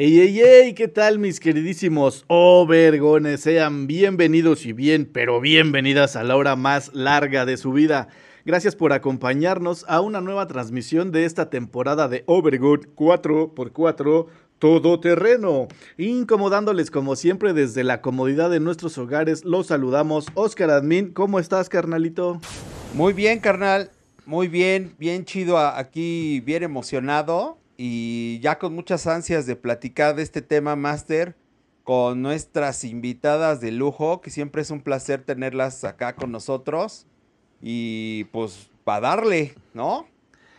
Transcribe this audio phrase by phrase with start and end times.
[0.00, 3.40] Ey, ey, ey, ¿qué tal mis queridísimos Overgones?
[3.40, 8.06] Sean bienvenidos y bien, pero bienvenidas a la hora más larga de su vida.
[8.44, 14.26] Gracias por acompañarnos a una nueva transmisión de esta temporada de Overgone 4x4
[14.60, 15.66] Todoterreno.
[15.96, 20.28] Incomodándoles como siempre desde la comodidad de nuestros hogares, los saludamos.
[20.34, 22.40] Oscar Admin, ¿cómo estás, carnalito?
[22.94, 23.90] Muy bien, carnal.
[24.26, 30.24] Muy bien, bien chido aquí, bien emocionado y ya con muchas ansias de platicar de
[30.24, 31.36] este tema, Master,
[31.84, 37.06] con nuestras invitadas de lujo, que siempre es un placer tenerlas acá con nosotros.
[37.62, 40.08] Y pues, para darle, ¿no?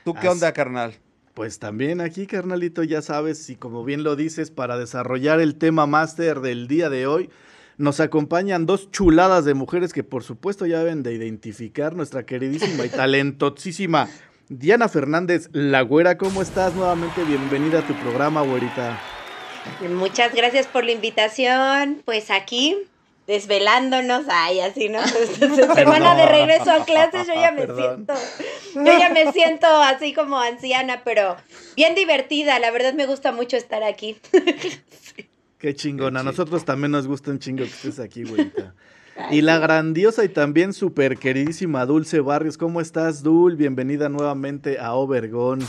[0.06, 0.94] ¿Tú qué onda, carnal?
[1.34, 5.86] Pues también aquí, carnalito, ya sabes, y como bien lo dices, para desarrollar el tema
[5.86, 7.30] máster del día de hoy,
[7.78, 12.86] nos acompañan dos chuladas de mujeres que por supuesto ya deben de identificar nuestra queridísima
[12.86, 14.10] y talentosísima
[14.50, 16.74] Diana Fernández, la güera, ¿cómo estás?
[16.74, 19.00] Nuevamente bienvenida a tu programa, güerita.
[19.92, 22.02] Muchas gracias por la invitación.
[22.04, 22.76] Pues aquí,
[23.28, 25.06] desvelándonos, ay, así, ¿no?
[25.76, 28.16] Semana de regreso a clases, yo ya me siento,
[28.74, 31.38] yo ya me siento así como anciana, pero
[31.76, 32.58] bien divertida.
[32.58, 34.18] La verdad me gusta mucho estar aquí.
[35.60, 36.22] Qué chingona.
[36.22, 38.74] A nosotros también nos gusta un chingo que estés aquí, güerita.
[39.32, 42.58] Y la grandiosa y también súper queridísima Dulce Barrios.
[42.58, 43.56] ¿Cómo estás, Dul?
[43.56, 45.60] Bienvenida nuevamente a Obergón.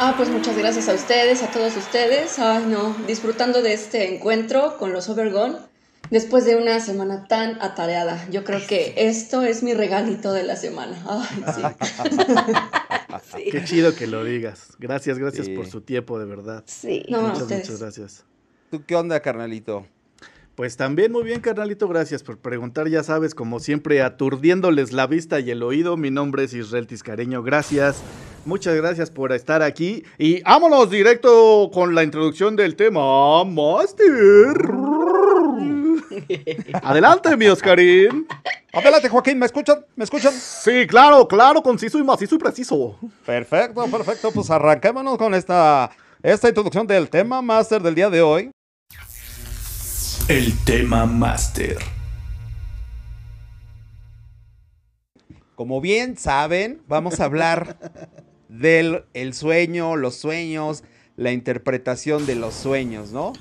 [0.00, 2.38] Ah, pues muchas gracias a ustedes, a todos ustedes.
[2.40, 5.56] Ay, no, disfrutando de este encuentro con los Obergón
[6.10, 8.28] después de una semana tan atareada.
[8.30, 11.00] Yo creo que esto es mi regalito de la semana.
[11.06, 13.50] Ay, sí.
[13.52, 14.72] Qué chido que lo digas.
[14.78, 16.64] Gracias, gracias por su tiempo, de verdad.
[16.66, 17.04] Sí.
[17.08, 18.24] muchas, muchas gracias.
[18.70, 19.86] ¿Tú qué onda, carnalito?
[20.54, 22.88] Pues también muy bien, carnalito, gracias por preguntar.
[22.88, 25.96] Ya sabes, como siempre, aturdiéndoles la vista y el oído.
[25.96, 28.00] Mi nombre es Israel Tiscareño, gracias.
[28.44, 30.04] Muchas gracias por estar aquí.
[30.16, 34.54] Y vámonos directo con la introducción del tema Master.
[36.84, 38.28] Adelante, mi Oscarín.
[38.72, 39.84] Adelante, Joaquín, ¿me escuchan?
[39.96, 40.32] ¿Me escuchan?
[40.32, 42.96] Sí, claro, claro, conciso y macizo y preciso.
[43.26, 44.30] Perfecto, perfecto.
[44.30, 45.90] Pues arranquémonos con esta,
[46.22, 48.52] esta introducción del tema Master del día de hoy.
[50.26, 51.76] El tema máster.
[55.54, 57.76] Como bien saben, vamos a hablar
[58.48, 60.82] del el sueño, los sueños,
[61.16, 63.34] la interpretación de los sueños, ¿no?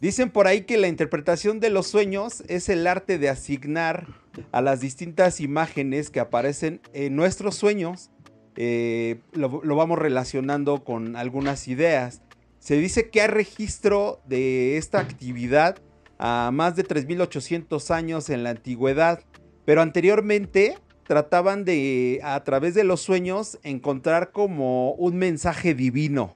[0.00, 4.06] Dicen por ahí que la interpretación de los sueños es el arte de asignar
[4.52, 8.10] a las distintas imágenes que aparecen en nuestros sueños,
[8.54, 12.22] eh, lo, lo vamos relacionando con algunas ideas.
[12.60, 15.80] Se dice que hay registro de esta actividad
[16.18, 19.20] a más de 3.800 años en la antigüedad,
[19.64, 26.34] pero anteriormente trataban de, a través de los sueños, encontrar como un mensaje divino.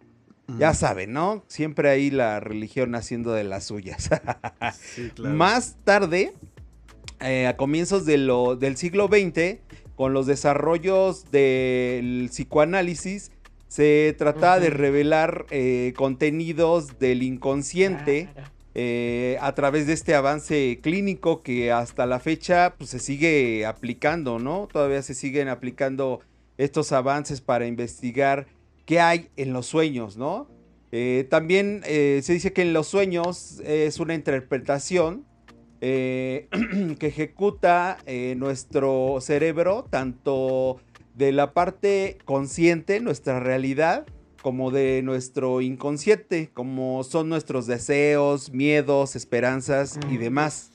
[0.59, 1.45] Ya saben, ¿no?
[1.47, 4.11] Siempre ahí la religión haciendo de las suyas.
[5.19, 6.35] Más tarde,
[7.21, 9.61] eh, a comienzos de lo, del siglo XX,
[9.95, 13.31] con los desarrollos del psicoanálisis,
[13.69, 18.29] se trataba de revelar eh, contenidos del inconsciente
[18.75, 24.39] eh, a través de este avance clínico que hasta la fecha pues, se sigue aplicando,
[24.39, 24.69] ¿no?
[24.73, 26.21] Todavía se siguen aplicando
[26.57, 28.47] estos avances para investigar
[28.87, 30.49] qué hay en los sueños, ¿no?
[30.91, 35.25] Eh, también eh, se dice que en los sueños es una interpretación
[35.81, 36.47] que
[37.01, 37.99] ejecuta
[38.37, 40.79] nuestro cerebro, tanto
[41.15, 44.07] de la parte consciente, nuestra realidad,
[44.43, 50.73] como de nuestro inconsciente, como son nuestros deseos, miedos, esperanzas y demás.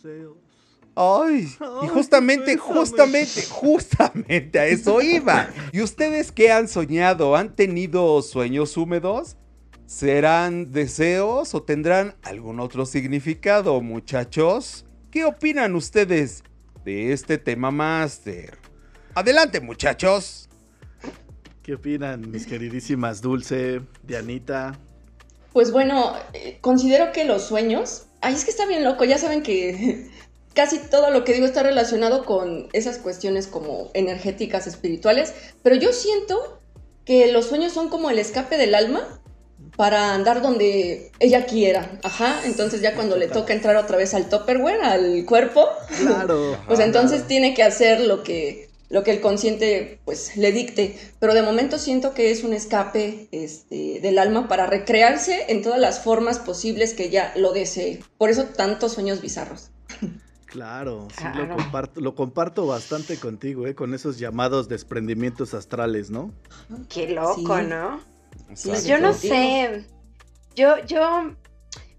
[0.95, 1.47] Ay,
[1.83, 5.49] y justamente, justamente, justamente a eso iba.
[5.71, 7.35] ¿Y ustedes qué han soñado?
[7.35, 9.37] ¿Han tenido sueños húmedos?
[9.85, 14.85] ¿Serán deseos o tendrán algún otro significado, muchachos?
[15.11, 16.43] ¿Qué opinan ustedes
[16.83, 18.57] de este tema máster?
[19.13, 20.46] Adelante, muchachos.
[21.67, 24.79] ¿Qué opinan mis queridísimas Dulce, Dianita?
[25.51, 29.43] Pues bueno, eh, considero que los sueños, ay, es que está bien loco, ya saben
[29.43, 30.07] que
[30.53, 35.91] casi todo lo que digo está relacionado con esas cuestiones como energéticas, espirituales, pero yo
[35.91, 36.61] siento
[37.03, 39.19] que los sueños son como el escape del alma
[39.75, 41.99] para andar donde ella quiera.
[42.01, 45.67] Ajá, entonces ya cuando le toca entrar otra vez al topperware, al cuerpo,
[45.99, 46.57] Claro.
[46.67, 50.97] pues entonces tiene que hacer lo que, lo que el consciente pues le dicte.
[51.19, 55.79] Pero de momento siento que es un escape este, del alma para recrearse en todas
[55.79, 58.01] las formas posibles que ella lo desee.
[58.17, 59.69] Por eso tantos sueños bizarros.
[60.45, 63.75] Claro, sí lo comparto, lo comparto bastante contigo, ¿eh?
[63.75, 66.33] con esos llamados desprendimientos astrales, ¿no?
[66.87, 67.63] Qué loco, Sí.
[67.67, 67.99] ¿no?
[68.55, 69.83] Sí, Pues yo no sé.
[70.55, 71.33] Yo, yo,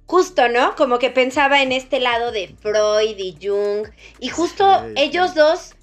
[0.07, 0.75] justo, ¿no?
[0.77, 3.87] Como que pensaba en este lado de Freud y Jung.
[4.19, 5.39] Y justo Sí, ellos sí.
[5.39, 5.75] dos,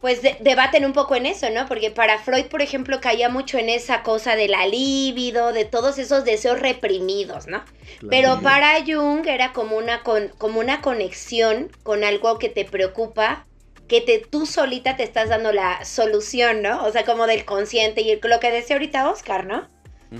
[0.00, 1.66] pues de- debaten un poco en eso, ¿no?
[1.66, 5.98] Porque para Freud, por ejemplo, caía mucho en esa cosa de la libido, de todos
[5.98, 7.64] esos deseos reprimidos, ¿no?
[8.08, 13.46] Pero para Jung era como una, con, como una conexión con algo que te preocupa,
[13.88, 16.84] que te, tú solita te estás dando la solución, ¿no?
[16.84, 19.68] O sea, como del consciente y lo que decía ahorita Oscar, ¿no?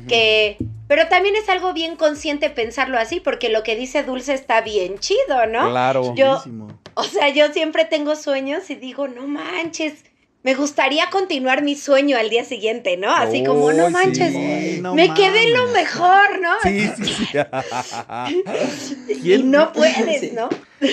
[0.08, 0.56] Que,
[0.86, 4.98] pero también es algo bien consciente pensarlo así, porque lo que dice Dulce está bien
[4.98, 5.68] chido, ¿no?
[5.70, 6.14] Claro.
[6.14, 6.42] Yo-.
[6.94, 10.04] O sea, yo siempre tengo sueños y digo, no manches,
[10.42, 13.10] me gustaría continuar mi sueño al día siguiente, ¿no?
[13.10, 13.92] Así como, no sí.
[13.92, 15.72] manches, no me quedé en lo mames.
[15.74, 16.50] mejor, ¿no?
[16.62, 17.38] Sí, sí, sí.
[19.08, 20.32] Y ¿Quién no puedes.
[20.34, 20.48] ¿no?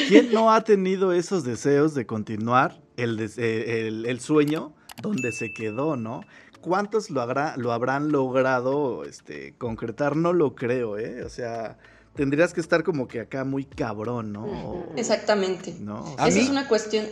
[0.07, 5.53] ¿Quién no ha tenido esos deseos de continuar el, eh, el- el sueño donde se
[5.53, 6.21] quedó, no?
[6.61, 10.15] ¿Cuántos lo, habrá- lo habrán logrado este, concretar?
[10.15, 11.23] No lo creo, ¿eh?
[11.23, 11.77] O sea,
[12.15, 14.43] tendrías que estar como que acá muy cabrón, ¿no?
[14.45, 15.75] O- Exactamente.
[15.79, 16.01] ¿No?
[16.01, 17.05] O Esa mí- es una cuestión.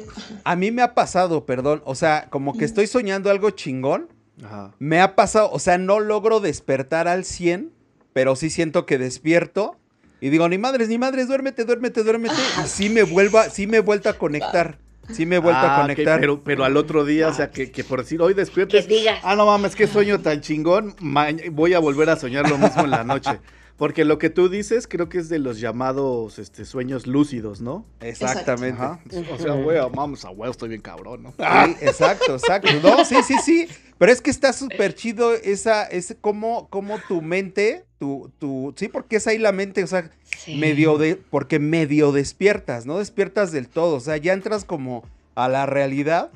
[0.43, 4.09] A mí me ha pasado, perdón, o sea, como que estoy soñando algo chingón.
[4.43, 4.73] Ajá.
[4.79, 7.71] Me ha pasado, o sea, no logro despertar al 100,
[8.13, 9.77] pero sí siento que despierto.
[10.21, 12.35] Y digo, ni madres, ni madres, duérmete, duérmete, duérmete.
[12.63, 14.79] Y sí me vuelva, sí me he vuelto a conectar.
[15.11, 16.19] Sí me he vuelto a Ah, conectar.
[16.19, 18.85] pero, pero al otro día, o sea, que, que por decir, hoy despiertes.
[18.87, 19.19] Que digas.
[19.23, 20.95] Ah, no mames, qué sueño tan chingón.
[20.99, 23.39] ma- voy a volver a soñar lo mismo en la noche.
[23.77, 27.85] Porque lo que tú dices, creo que es de los llamados este, sueños lúcidos, ¿no?
[27.99, 28.81] Exactamente.
[28.81, 29.01] Ajá.
[29.33, 31.31] O sea, güey, vamos a güey, estoy bien cabrón, ¿no?
[31.31, 32.69] Sí, exacto, exacto.
[32.81, 33.67] No, sí, sí, sí.
[33.97, 38.87] Pero es que está súper chido esa, ese como, como tu mente, tu, tu, sí,
[38.87, 40.55] porque es ahí la mente, o sea, Sí.
[40.57, 45.47] medio de, porque medio despiertas, no despiertas del todo, o sea, ya entras como a
[45.47, 46.29] la realidad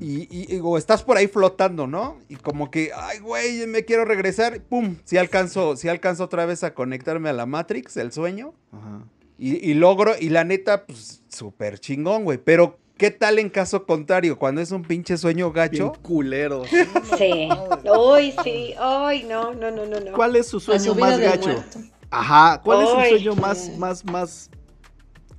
[0.00, 2.18] Y, y- y- o estás por ahí flotando, ¿no?
[2.28, 6.64] Y como que, ay, güey, me quiero regresar, pum, si alcanzo, si alcanzo otra vez
[6.64, 9.04] a conectarme a la Matrix, el sueño, Ajá.
[9.38, 12.78] y, y logro, y la neta, pues, súper chingón, güey, pero...
[12.98, 14.40] ¿Qué tal en caso contrario?
[14.40, 15.92] Cuando es un pinche sueño Bien gacho.
[16.02, 16.64] culero.
[17.16, 17.48] Sí.
[17.96, 18.74] Uy, sí.
[18.76, 20.12] Ay, no, no, no, no, no.
[20.16, 21.48] ¿Cuál es su sueño más gacho?
[21.50, 21.78] muerto.
[22.10, 22.60] Ajá.
[22.64, 23.10] ¿Cuál es el Ay.
[23.10, 24.50] sueño más, más, más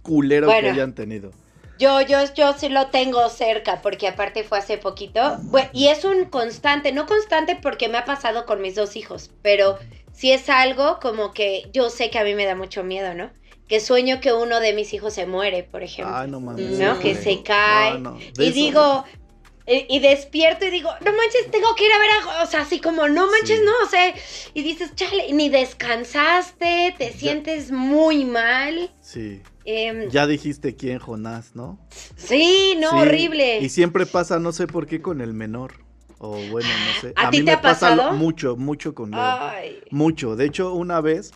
[0.02, 1.32] culero que hayan tenido?
[1.80, 5.38] Yo, yo, yo sí lo tengo cerca, porque aparte fue hace poquito.
[5.44, 9.32] Bueno, y es un constante, no constante porque me ha pasado con mis dos hijos,
[9.42, 9.80] pero
[10.12, 13.32] sí es algo como que yo sé que a mí me da mucho miedo, ¿no?
[13.70, 16.14] Que sueño que uno de mis hijos se muere, por ejemplo.
[16.16, 16.78] Ay, no mames.
[16.80, 17.00] ¿no?
[17.00, 17.94] Que se cae.
[18.00, 19.06] No, no, y eso- digo,
[19.66, 22.10] y, y despierto y digo, no manches, tengo que ir a ver
[22.40, 23.64] a, o sea, así como, no manches, Sí.
[23.66, 24.14] no, o sea,
[24.54, 25.48] y dices, chale, ni
[26.10, 28.92] descansaste, te sientes muy mal.
[29.00, 29.42] Sí.
[29.70, 31.80] Em, Ya dijiste quién, Jonás, ¿no?
[32.16, 33.60] sí, no, Sí, horrible.
[33.60, 35.74] Y siempre pasa, no sé por qué, con el menor.
[36.18, 37.14] O bueno, no sé.
[37.16, 38.14] ¿A ti mí te me ha pasa pasado?
[38.18, 39.20] mucho, mucho con Leo.
[39.22, 40.36] Ay, Mucho.
[40.36, 41.32] De hecho, una vez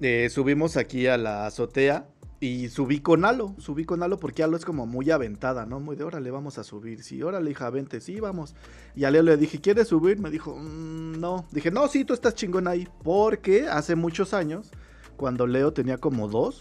[0.00, 2.06] eh, subimos aquí a la azotea
[2.40, 3.54] y subí con Alo.
[3.58, 5.80] Subí con Alo porque Alo es como muy aventada, ¿no?
[5.80, 7.02] Muy de órale, vamos a subir.
[7.02, 8.02] Sí, órale, hija, vente.
[8.02, 8.54] Sí, vamos.
[8.94, 10.18] Y a Leo le dije, ¿quieres subir?
[10.18, 11.46] Me dijo, "Mm, no.
[11.50, 12.86] Dije, no, sí, tú estás chingón ahí.
[13.02, 14.70] Porque hace muchos años,
[15.16, 16.60] cuando Leo tenía como dos,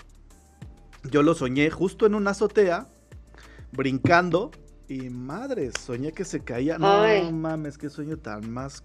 [1.03, 2.87] yo lo soñé justo en una azotea,
[3.71, 4.51] brincando.
[4.89, 6.77] Y madre, soñé que se caía.
[6.77, 7.31] No Ay.
[7.31, 8.83] mames, qué sueño tan más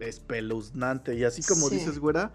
[0.00, 1.14] espeluznante.
[1.14, 1.76] Y así como Sí.
[1.76, 2.32] dices, güera,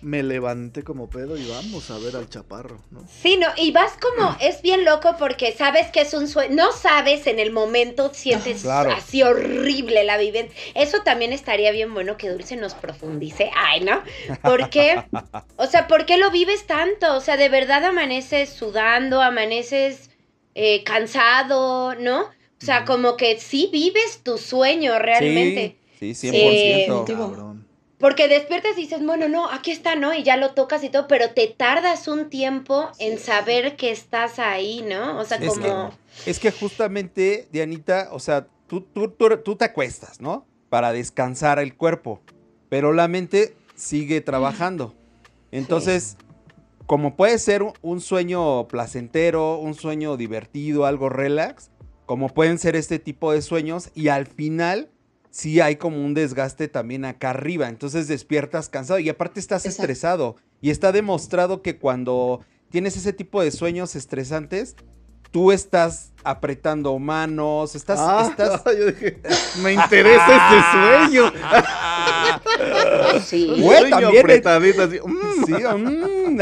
[0.00, 3.06] me levanté como pedo y vamos a ver al chaparro, ¿no?
[3.08, 6.72] Sí, no, y vas como, es bien loco porque sabes que es un sueño, no
[6.72, 8.92] sabes en el momento, sientes Claro.
[8.92, 10.54] así horrible la vivencia.
[10.74, 13.50] Eso también estaría bien bueno que Dulce nos profundice.
[13.56, 14.02] Ay, ¿no?
[14.42, 15.02] ¿Por qué?
[15.58, 17.16] O sea, ¿por qué lo vives tanto?
[17.16, 20.10] O sea, de verdad amaneces sudando, amaneces
[20.54, 22.24] eh, cansado, ¿no?
[22.24, 25.78] O sea, como que sí vives tu sueño realmente.
[25.80, 26.28] Sí, sí, Sí.
[26.28, 26.32] 100%.
[26.32, 27.30] Definitivo.
[27.30, 27.66] Cabrón.
[27.98, 30.12] Porque despiertas y dices, bueno, no, aquí está, ¿no?
[30.12, 34.38] Y ya lo tocas y todo, pero te tardas un tiempo en saber que estás
[34.38, 35.18] ahí, ¿no?
[35.18, 35.90] O sea, Es como...
[36.26, 40.46] Es que justamente, Dianita, o sea, tú, tú, tú, tú te acuestas, ¿no?
[40.68, 42.20] Para descansar el cuerpo,
[42.68, 44.94] pero la mente sigue trabajando.
[45.50, 46.18] Entonces,
[46.86, 51.70] como puede ser un sueño placentero, un sueño divertido, algo relax,
[52.04, 54.90] como pueden ser este tipo de sueños, y al final
[55.36, 57.68] sí hay como un desgaste también acá arriba.
[57.68, 59.82] Entonces despiertas cansado y aparte estás Exacto.
[59.82, 60.36] estresado.
[60.62, 62.40] Y está demostrado que cuando
[62.70, 64.76] tienes ese tipo de sueños estresantes,
[65.36, 67.98] tú estás apretando manos, estás...
[68.00, 68.62] Ah, estás...
[68.78, 69.18] yo dije,
[69.62, 71.30] me interesa este sueño.
[73.22, 73.46] Sí.
[73.60, 75.44] Güey, Sueño también así, mm.
[75.44, 76.40] Sí, mm.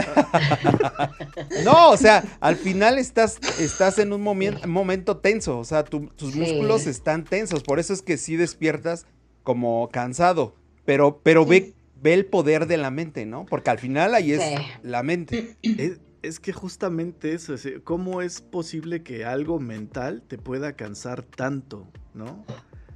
[1.65, 6.07] no, o sea, al final estás, estás en un momen- momento tenso, o sea, tu-
[6.11, 6.39] tus Sí.
[6.39, 9.07] músculos están tensos, por eso es que sí despiertas
[9.43, 13.45] como cansado, pero, pero ve, ve el poder de la mente, ¿no?
[13.45, 14.55] Porque al final ahí es Sí.
[14.85, 15.57] la mente.
[15.63, 20.75] Es, es que justamente eso, es, eh, ¿cómo es posible que algo mental te pueda
[20.75, 22.45] cansar tanto, no?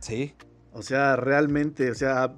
[0.00, 0.34] Sí.
[0.72, 2.34] O sea, realmente, o sea,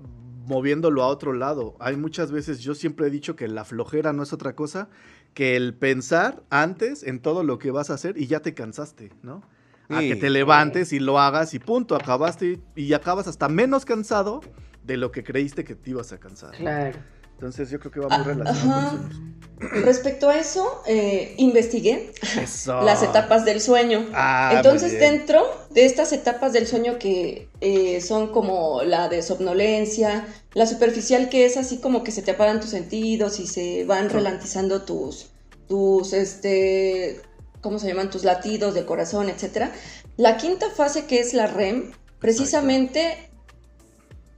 [0.47, 1.77] moviéndolo a otro lado.
[1.79, 4.89] Hay muchas veces, yo siempre he dicho que la flojera no es otra cosa
[5.35, 9.13] que el pensar antes en todo lo que vas a hacer y ya te cansaste,
[9.23, 9.43] ¿no?
[9.89, 13.85] A que te levantes y lo hagas y punto, acabaste y, y acabas hasta menos
[13.85, 14.41] cansado
[14.85, 16.53] de lo que creíste que te ibas a cansar.
[16.53, 16.99] Claro.
[17.41, 18.91] Entonces yo creo que va muy relacionado ajá.
[18.91, 19.31] con sueños.
[19.61, 22.83] Respecto a eso, eh, investigué Eso.
[22.83, 24.07] las etapas del sueño.
[24.13, 30.27] Ah, Entonces, dentro de estas etapas del sueño que eh, son como la de somnolencia,
[30.53, 34.11] la superficial que es así como que se te apagan tus sentidos y se van
[34.11, 35.31] ralentizando tus,
[35.67, 37.23] tus, este,
[37.63, 38.11] ¿cómo se llaman?
[38.11, 39.73] Tus latidos de corazón, etcétera.
[40.19, 43.30] La quinta fase que es la REM, precisamente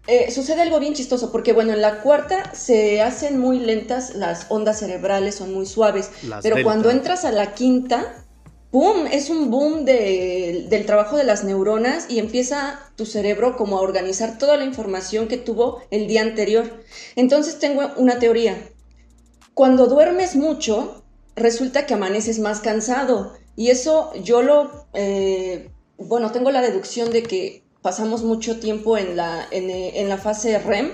[0.07, 4.47] eh, sucede algo bien chistoso, porque bueno, en la cuarta se hacen muy lentas las
[4.49, 6.69] ondas cerebrales, son muy suaves, Las pero delta.
[6.69, 8.25] cuando entras a la quinta,
[8.73, 9.07] ¡pum!
[9.11, 13.83] Es un boom de- del trabajo de las neuronas y empieza tu cerebro como a
[13.83, 16.83] organizar toda la información que tuvo el día anterior.
[17.15, 18.57] Entonces tengo una teoría.
[19.55, 21.05] Cuando duermes mucho,
[21.37, 23.35] resulta que amaneces más cansado.
[23.55, 29.17] Y eso yo lo, eh, bueno, tengo la deducción de que pasamos mucho tiempo en
[29.17, 30.93] la, en, eh, en la fase REM,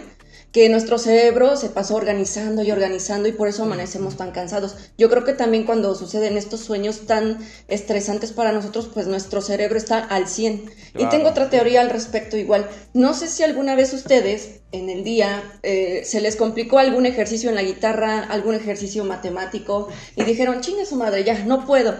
[0.52, 4.76] que nuestro cerebro se pasó organizando y organizando y por eso amanecemos tan cansados.
[4.96, 9.76] Yo creo que también cuando suceden estos sueños tan estresantes para nosotros, pues nuestro cerebro
[9.76, 10.70] está al 100.
[10.98, 12.68] Y tengo otra teoría al respecto igual.
[12.94, 17.50] No sé si alguna vez ustedes en el día eh, se les complicó algún ejercicio
[17.50, 21.94] en la guitarra, algún ejercicio matemático y dijeron, chinga su madre, ya, no puedo.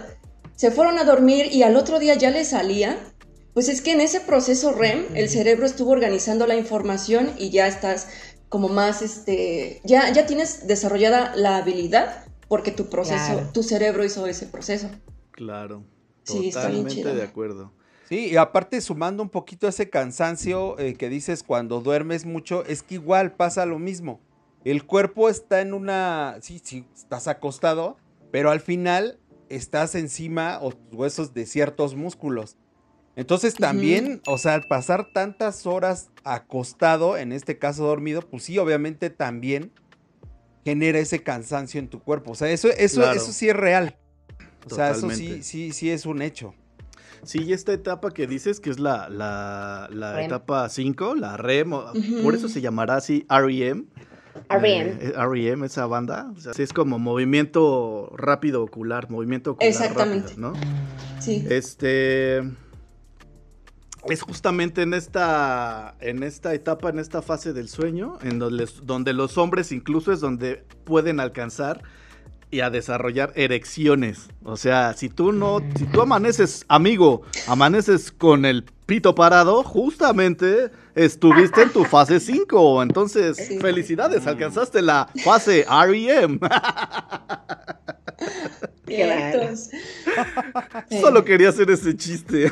[0.55, 2.97] Se fueron a dormir y al otro día ya les salía.
[3.59, 7.67] Pues es que en ese proceso REM el cerebro estuvo organizando la información y ya
[7.67, 8.07] estás
[8.47, 13.49] como más, este, ya, ya tienes desarrollada la habilidad porque tu proceso, Claro.
[13.53, 14.89] tu cerebro hizo ese proceso.
[15.31, 15.83] Claro.
[16.23, 17.13] Sí, está bien Totalmente chido.
[17.13, 17.73] de acuerdo.
[18.07, 22.81] Sí, y aparte sumando un poquito ese cansancio eh, que dices cuando duermes mucho, es
[22.81, 24.21] que igual pasa lo mismo.
[24.63, 27.97] El cuerpo está en una, sí, sí, estás acostado,
[28.31, 32.55] pero al final estás encima o tus huesos de ciertos músculos.
[33.19, 38.57] Entonces también, o sea, al pasar tantas horas acostado, en este caso dormido, pues sí,
[38.57, 39.73] obviamente también
[40.63, 42.31] genera ese cansancio en tu cuerpo.
[42.31, 43.17] O sea, eso, eso, Claro.
[43.17, 43.97] eso sí es real.
[44.65, 46.53] O sea, eso sí, sí, sí es un hecho.
[47.23, 50.25] Sí, y esta etapa que dices que es la, la, la REM.
[50.27, 51.71] etapa 5, la REM,
[52.23, 53.87] por eso se llamará así REM.
[54.49, 54.97] R.E.M..
[55.01, 56.31] Eh, REM, esa banda.
[56.37, 60.29] O sea, sí, es como movimiento rápido ocular, movimiento ocular Exactamente.
[60.29, 60.53] rápido, ¿no?
[61.19, 61.45] Sí.
[61.49, 62.43] Este
[64.07, 69.13] es justamente en esta en esta etapa, en esta fase del sueño, en donde, donde
[69.13, 71.83] los hombres incluso es donde pueden alcanzar
[72.51, 74.29] y a desarrollar erecciones.
[74.43, 80.71] O sea, si tú no, si tú amaneces, amigo, amaneces con el pito parado, justamente
[80.95, 82.81] estuviste en tu fase 5.
[82.83, 86.39] Entonces, felicidades, alcanzaste la fase REM.
[88.85, 89.69] Vientos.
[91.01, 92.51] Solo quería hacer ese chiste.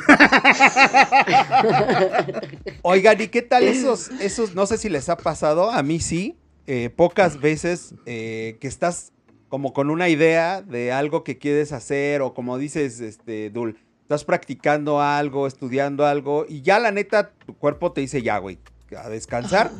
[2.82, 6.36] Oigan, ¿y qué tal esos, esos, no sé si les ha pasado, a mí sí,
[6.66, 9.12] eh, pocas veces eh, que estás
[9.48, 14.24] como con una idea de algo que quieres hacer o como dices, este, Dul, estás
[14.24, 18.58] practicando algo, estudiando algo y ya la neta tu cuerpo te dice ya, güey,
[18.96, 19.70] a descansar.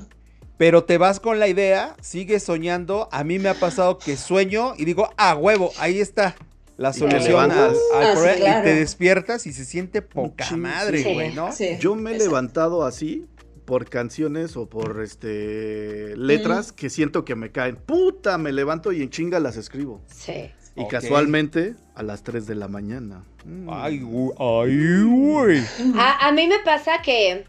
[0.58, 3.08] Pero te vas con la idea, sigues soñando.
[3.12, 6.34] A mí me ha pasado que sueño y digo, ah, huevo, ahí está
[6.76, 7.78] la solución al, levantas.
[7.94, 8.60] al Ah, sí, problema", claro.
[8.60, 11.14] y te despiertas y se siente poca madre, sí.
[11.14, 11.52] güey, ¿no?
[11.52, 12.30] Sí, Yo me he exacto.
[12.30, 13.26] levantado así
[13.64, 17.76] por canciones o por este letras que siento que me caen.
[17.76, 20.00] Puta, me levanto y en chinga las escribo.
[20.08, 20.50] Sí.
[20.74, 23.24] Y casualmente a las 3 de la mañana.
[23.44, 23.68] Mm.
[23.70, 25.62] Ay, güey, ay, güey.
[25.96, 27.44] A, a mí me pasa que,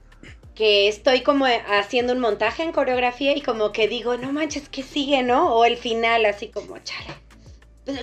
[0.59, 4.83] que estoy como haciendo un montaje en coreografía y como que digo, no manches, ¿qué
[4.83, 5.55] sigue, no?
[5.55, 7.13] O el final, así como, chale.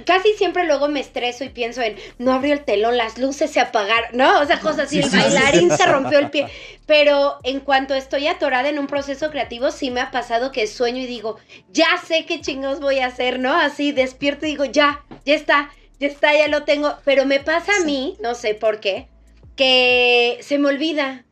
[0.07, 3.61] casi siempre luego me estreso y pienso en, no abrió el telón, las luces se
[3.61, 4.41] apagaron, ¿no?
[4.41, 6.49] O sea, cosas así, el bailarín se rompió el pie.
[6.87, 11.03] Pero en cuanto estoy atorada en un proceso creativo, sí me ha pasado que sueño
[11.03, 11.37] y digo,
[11.69, 13.53] ya sé qué chingos voy a hacer, ¿no?
[13.55, 16.95] Así despierto y digo, ya, ya está, ya está, ya lo tengo.
[17.05, 19.09] Pero me pasa a mí, no sé por qué,
[19.57, 21.26] que se me olvida.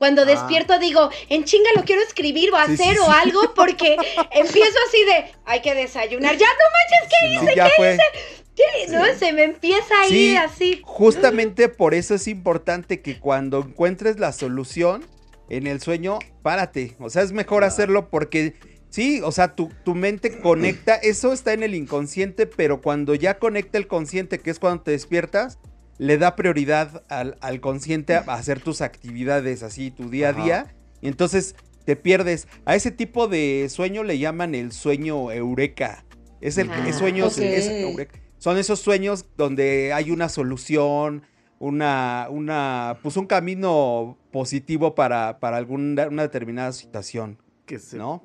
[0.00, 0.24] Cuando ah.
[0.24, 3.98] despierto digo, en chinga lo quiero escribir o hacer o algo porque
[4.32, 6.38] empiezo así de, hay que desayunar.
[6.38, 7.54] Ya no manches, ¿qué hice?
[7.54, 8.02] ¿Qué hice?
[8.56, 8.92] ¿Qué?
[8.92, 10.80] No, se me empieza a ir así.
[10.84, 15.04] Justamente por eso es importante que cuando encuentres la solución
[15.50, 16.96] en el sueño, párate.
[16.98, 18.54] O sea, es mejor hacerlo porque
[18.88, 23.38] Sí, o sea, tu, tu, mente conecta, eso está en el inconsciente, pero cuando ya
[23.38, 25.60] conecta el consciente, que es cuando te despiertas,
[26.00, 30.74] le da prioridad al, consciente a hacer tus actividades así, tu día a día.
[31.02, 32.48] Y entonces te pierdes.
[32.64, 36.06] A ese tipo de sueño le llaman el sueño eureka.
[36.40, 37.38] Es el ah, sueños,
[38.38, 41.22] son esos sueños donde hay una solución,
[41.58, 47.36] una, una, pues un camino positivo para, para alguna una determinada situación.
[47.66, 48.24] Que ¿no?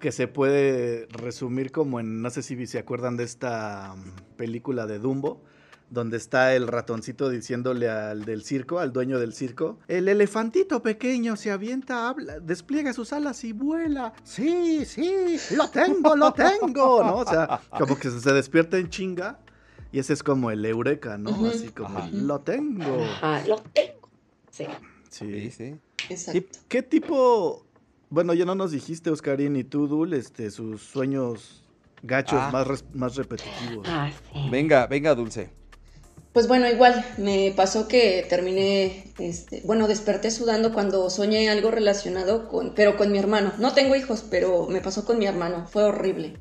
[0.00, 4.86] Que se puede resumir como en, no sé si se acuerdan de esta mm, película
[4.86, 5.42] de Dumbo,
[5.94, 11.36] donde está el ratoncito diciéndole al del circo, al dueño del circo, el elefantito pequeño
[11.36, 14.12] se avienta, habla, despliega sus alas y vuela.
[14.24, 17.16] Sí, sí, lo tengo, lo tengo, ¿no?
[17.18, 19.38] O sea, como que se despierta en chinga
[19.92, 21.46] y ese es como el eureka, ¿no?
[21.46, 22.98] Así como, lo tengo.
[23.22, 24.10] Ah, lo tengo.
[24.50, 24.66] Sí.
[25.08, 25.76] Sí, sí.
[26.10, 26.58] Exacto.
[26.68, 27.64] ¿Qué tipo,
[28.10, 31.64] bueno, ya no nos dijiste, Oscarín, y tú, Dul, este, sus sueños
[32.02, 32.50] gachos ah.
[32.52, 33.86] más, más repetitivos?
[33.88, 34.48] Ah, sí.
[34.50, 35.50] Venga, venga, Dulce.
[36.34, 42.48] Pues bueno, igual me pasó que terminé, este, bueno, desperté sudando cuando soñé algo relacionado
[42.48, 43.52] con, pero con mi hermano.
[43.58, 46.40] No tengo hijos, pero me pasó con mi hermano, fue horrible.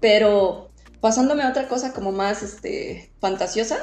[0.00, 0.70] Pero
[1.02, 3.76] pasándome a otra cosa como más, este, fantasiosa,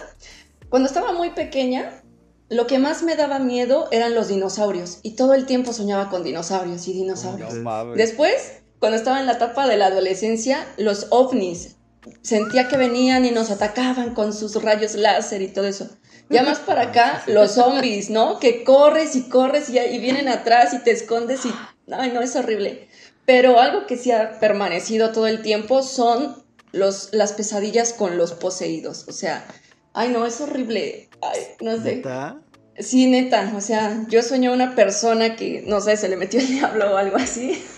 [0.69, 2.01] cuando estaba muy pequeña,
[2.49, 6.23] lo que más me daba miedo eran los dinosaurios y todo el tiempo soñaba con
[6.23, 7.53] dinosaurios y dinosaurios.
[7.95, 11.75] Después, cuando estaba en la etapa de la adolescencia, los ovnis,
[12.21, 15.89] sentía que venían y nos atacaban con sus rayos láser y todo eso.
[16.29, 18.39] Ya más para acá, los zombies, ¿no?
[18.39, 21.53] Que corres y corres y, y, vienen atrás y te escondes y...
[21.91, 22.87] Ay, no, es horrible.
[23.25, 28.31] Pero algo que sí ha permanecido todo el tiempo son los, las pesadillas con los
[28.31, 29.05] poseídos.
[29.09, 29.45] O sea,
[29.93, 31.09] ay, no, es horrible.
[31.21, 31.97] Ay, no sé.
[31.97, 32.41] ¿Neta?
[32.79, 33.51] Sí, neta.
[33.55, 36.97] O sea, yo sueño una persona que, no sé, se le metió el diablo o
[36.97, 37.61] algo así.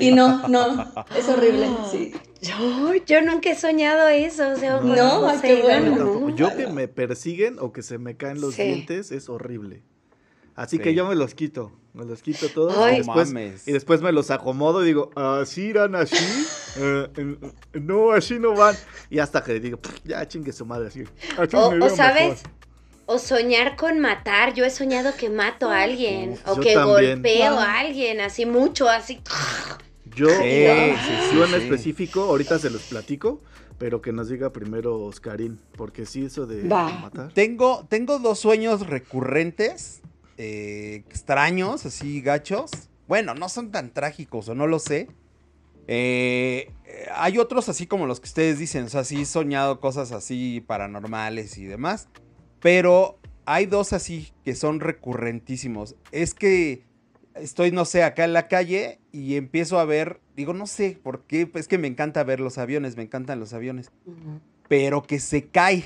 [0.00, 2.12] Y no, no, es horrible, sí.
[2.44, 6.36] Yo, yo nunca he soñado eso, o sea, no, qué bueno.
[6.36, 9.82] Yo que me persiguen o que se me caen los dientes es horrible.
[10.54, 13.32] Así que yo me los quito, me los quito todos y, después,
[13.66, 16.16] y, después, me los acomodo y digo, ¿así irán así?
[16.76, 17.36] Eh,
[17.74, 18.74] no, así no van.
[19.08, 21.04] Y hasta que digo, ya chingue su madre así.
[21.56, 22.42] o, sabes,
[23.06, 24.54] o soñar con matar.
[24.54, 26.36] Yo he soñado que mato a alguien.
[26.44, 29.20] o que golpeo a alguien, así mucho, así.
[30.16, 33.40] Yo, yo en específico, ahorita se los platico,
[33.78, 37.32] pero que nos diga primero Oscarín, porque sí, eso de matar.
[37.32, 40.02] Tengo, tengo dos sueños recurrentes,
[40.38, 42.70] eh, extraños, así gachos.
[43.08, 45.08] Bueno, no son tan trágicos, o no lo sé.
[45.86, 46.70] Eh,
[47.14, 50.62] hay otros así como los que ustedes dicen, o sea, sí he soñado cosas así
[50.66, 52.08] paranormales y demás.
[52.60, 55.96] Pero hay dos así que son recurrentísimos.
[56.12, 56.84] Es que
[57.34, 61.22] estoy, no sé, acá en la calle y empiezo a ver, digo, no sé por
[61.22, 63.90] qué, es que me encanta ver los aviones, me encantan los aviones,
[64.68, 65.84] pero que se cae.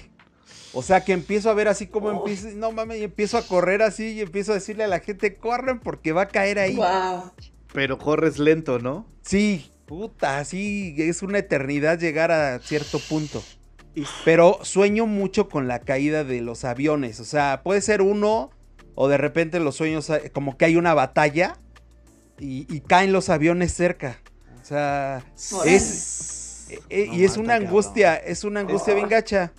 [0.73, 3.83] O sea, que empiezo a ver así como empiezo, no mames, y empiezo a correr
[3.83, 6.79] así y empiezo a decirle a la gente, corren porque va a caer ahí.
[7.73, 9.07] Pero corres lento, ¿no?
[9.23, 13.43] Sí, puta, sí, es una eternidad llegar a cierto punto.
[14.25, 17.19] Pero sueño mucho con la caída de los aviones.
[17.21, 18.51] O sea, puede ser uno
[19.01, 21.57] o de repente los sueños eh, como que hay una batalla
[22.41, 24.19] y, caen los aviones cerca.
[24.61, 25.25] O sea,
[25.65, 26.67] es...
[26.69, 29.53] Eh, eh, y es una angustia, es una angustia bien gacha.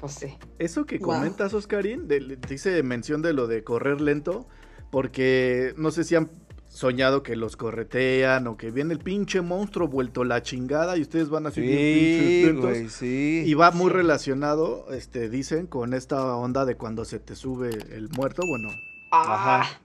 [0.00, 0.36] Pues sí.
[0.58, 2.08] Eso que comentas, Oscarín,
[2.48, 4.48] dice mención de lo de correr lento,
[4.90, 6.30] porque no sé si han
[6.70, 11.28] soñado que los corretean o que viene el pinche monstruo vuelto la chingada y ustedes
[11.28, 13.42] van así sí, sí.
[13.44, 18.08] y va muy relacionado este dicen con esta onda de cuando se te sube el
[18.10, 18.68] muerto bueno
[19.10, 19.62] ah.
[19.62, 19.80] ajá.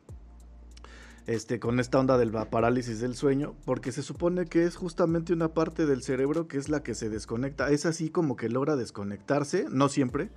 [1.25, 5.55] Este con esta onda del parálisis del sueño porque se supone que es justamente una
[5.55, 7.71] parte del cerebro que es la que se desconecta.
[7.71, 10.29] Es así como que logra desconectarse no siempre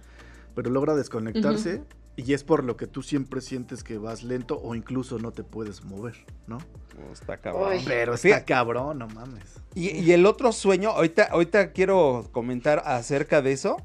[0.54, 1.84] pero logra desconectarse
[2.18, 5.44] y es por lo que tú siempre sientes que vas lento o incluso no te
[5.44, 6.16] puedes mover,
[6.48, 6.58] ¿no?
[6.58, 7.74] Oh, está cabrón.
[7.74, 7.82] Uy.
[7.86, 9.60] Pero está cabrón, no mames.
[9.76, 13.76] Y, y el otro sueño, ahorita, ahorita quiero comentar acerca de eso.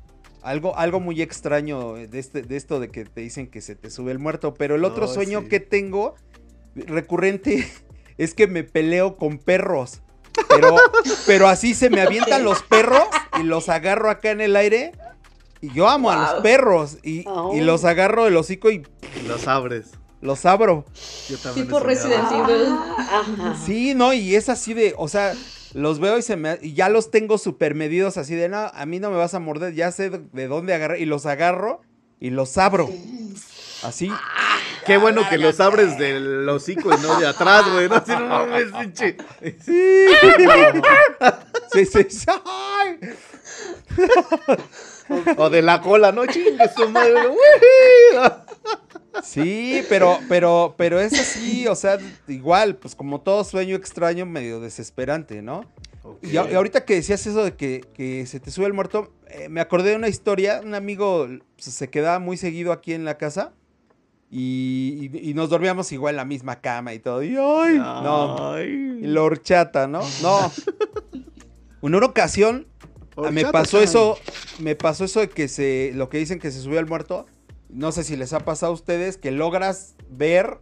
[0.42, 3.92] Algo, algo muy extraño de, este, de esto de que te dicen que se te
[3.92, 4.56] sube el muerto.
[4.56, 5.50] Pero el otro sueño sí.
[5.50, 6.16] que tengo
[6.74, 7.72] recurrente
[8.18, 10.02] es que me peleo con perros.
[10.50, 10.76] Pero,
[11.28, 13.04] pero así se me avientan los perros
[13.40, 14.92] y los agarro acá en el aire.
[15.64, 16.98] Y yo amo a los perros.
[17.04, 17.56] Y, Oh.
[17.56, 18.84] y los agarro del hocico y
[19.28, 19.92] Los abres.
[20.20, 20.84] los abro.
[21.30, 21.80] Yo también Tipo.
[21.80, 22.66] Resident Evil.
[22.68, 23.56] Ajá.
[23.66, 25.34] Sí, no, y es así de, o sea,
[25.74, 28.86] los veo y se me y ya los tengo super medidos así de, no, a
[28.86, 31.82] mí no me vas a morder, ya sé de, de dónde agarrar y los agarro
[32.20, 32.90] y los abro.
[33.84, 34.12] Así.
[34.86, 37.88] Qué bueno que los abres del hocico y no de atrás, güey.
[37.88, 39.16] No, Si no mames, pinche.
[39.64, 40.06] Sí.
[41.74, 42.26] sí, sí, sí.
[45.38, 47.14] O de la cola, no chingue su madre.
[49.24, 54.60] Sí, pero, pero, pero es así, o sea, igual, pues como todo sueño extraño, medio
[54.60, 55.66] desesperante, ¿no?
[56.24, 59.14] Y, a- y ahorita que decías eso de que, que se te sube el muerto,
[59.30, 60.62] eh, me acordé de una historia.
[60.64, 63.54] Un amigo pues, se quedaba muy seguido aquí en la casa
[64.32, 67.22] y, y- y nos dormíamos igual en la misma cama y todo.
[67.24, 69.00] Y ay, no, Ay.
[69.02, 70.02] y la horchata, ¿no?
[70.24, 70.52] No.
[71.84, 72.66] En una ocasión
[73.18, 74.18] ah, me pasó eso,
[74.60, 77.26] me pasó eso de que se, lo que dicen que se subió al muerto.
[77.70, 80.60] No sé si les ha pasado a ustedes que logras ver,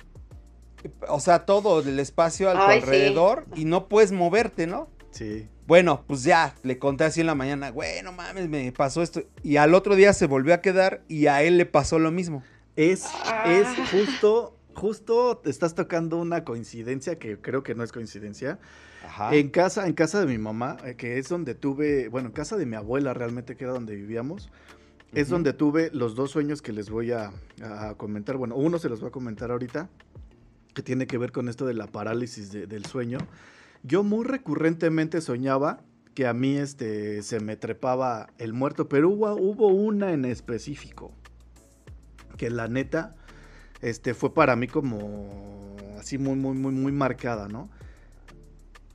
[1.09, 2.83] o sea, todo el espacio a tu Ay, sí.
[2.85, 4.89] alrededor y no puedes moverte, ¿no?
[5.11, 5.47] Sí.
[5.67, 9.23] Bueno, pues ya, le conté así en la mañana, güey, no mames, me pasó esto.
[9.43, 12.43] Y al otro día se volvió a quedar y a él le pasó lo mismo.
[12.75, 13.43] Es, Ah.
[13.47, 18.59] es justo, justo te estás tocando una coincidencia que creo que no es coincidencia.
[19.05, 19.35] Ajá.
[19.35, 22.55] En casa, en casa de mi mamá, eh, que es donde tuve, bueno, en casa
[22.57, 24.49] de mi abuela realmente, que era donde vivíamos,
[25.13, 28.37] es donde tuve los dos sueños que les voy a, a comentar.
[28.37, 29.89] Bueno, uno se los voy a comentar ahorita,
[30.73, 33.17] que tiene que ver con esto de la parálisis de- del sueño.
[33.83, 35.81] Yo muy recurrentemente soñaba
[36.13, 41.11] que a mí este, se me trepaba el muerto, pero hubo, hubo una en específico,
[42.37, 43.15] que la neta
[43.81, 47.69] este, fue para mí como así muy, muy, muy, muy marcada, ¿no?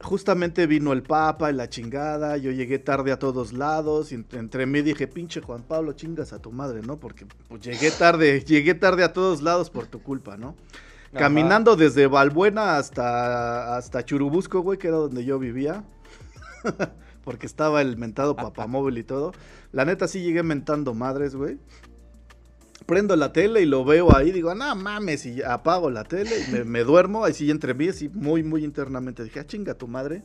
[0.03, 4.35] Justamente vino el Papa y la chingada, yo llegué tarde a todos lados, y ent-
[4.39, 6.99] entre mí dije, pinche Juan Pablo, chingas a tu madre, ¿no?
[6.99, 10.55] Porque pues, llegué tarde, llegué tarde a todos lados por tu culpa, ¿no?
[11.11, 11.19] Ajá.
[11.21, 15.83] Caminando desde Balbuena hasta, hasta Churubusco, güey, que era donde yo vivía.
[17.25, 19.33] Porque estaba el mentado papamóvil y todo.
[19.73, 21.59] La neta sí llegué mentando madres, güey.
[22.87, 26.63] Prendo la tele y lo veo ahí, digo, no mames, y apago la tele, me,
[26.65, 29.25] me duermo, así entre mí, así muy, muy internamente.
[29.25, 30.23] Dije, ah, chinga tu madre,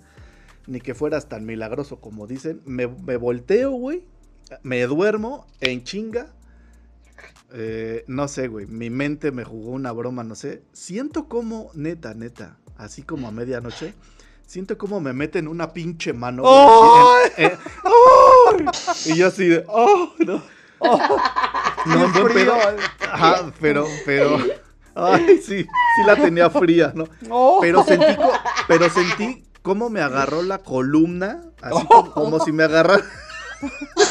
[0.68, 2.62] ni que fueras tan milagroso como dicen.
[2.66, 4.04] Me, me volteo, güey,
[4.62, 6.34] me duermo en chinga.
[7.54, 10.62] Eh, no sé, güey, mi mente me jugó una broma, no sé.
[10.72, 13.94] Siento como, neta, neta, así como a medianoche,
[14.46, 16.44] siento como me meten una pinche mano.
[16.44, 17.58] güey, así en- en-
[19.06, 19.14] ¡Ay!
[19.14, 20.42] y yo así de, oh, no.
[21.86, 22.56] No, en buen pedo.
[23.12, 24.38] Ajá, pero, pero.
[24.94, 27.06] Ay, sí, sí la tenía fría, ¿no?
[27.62, 28.14] Pero sentí,
[28.68, 33.04] pero sentí cómo me agarró la columna, así como, como si me agarrara.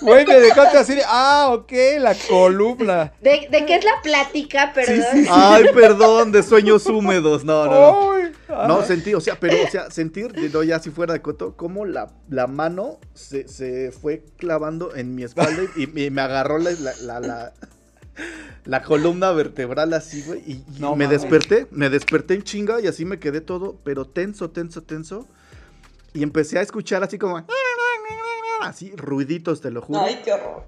[0.00, 3.12] Güey, me dejaste así ah, ok, la columna.
[3.20, 5.26] ¿De, de qué es la plática, perdón?
[5.30, 7.44] Ay, perdón, de sueños húmedos.
[7.44, 8.12] No, no, no.
[8.12, 8.32] Ay,
[8.68, 11.84] No, sentí, o sea, pero, o sea, sentir, no, ya si fuera de coto, cómo
[11.84, 16.70] la, la mano se, se fue clavando en mi espalda y, y me agarró la,
[16.72, 17.52] la, la, la-
[18.64, 20.40] la columna vertebral así, güey.
[20.46, 24.06] Y, y No me desperté, me desperté en chinga y así me quedé todo, pero
[24.06, 25.26] tenso, tenso, tenso.
[26.14, 27.44] Y empecé a escuchar así como...
[28.62, 30.00] Así, ruiditos, te lo juro.
[30.00, 30.64] Ay, qué horror.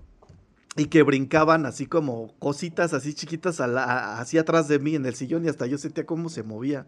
[0.77, 4.95] Y que brincaban así como cositas así chiquitas a la- a- así atrás de mí
[4.95, 6.87] en el sillón y hasta yo sentía cómo se movía.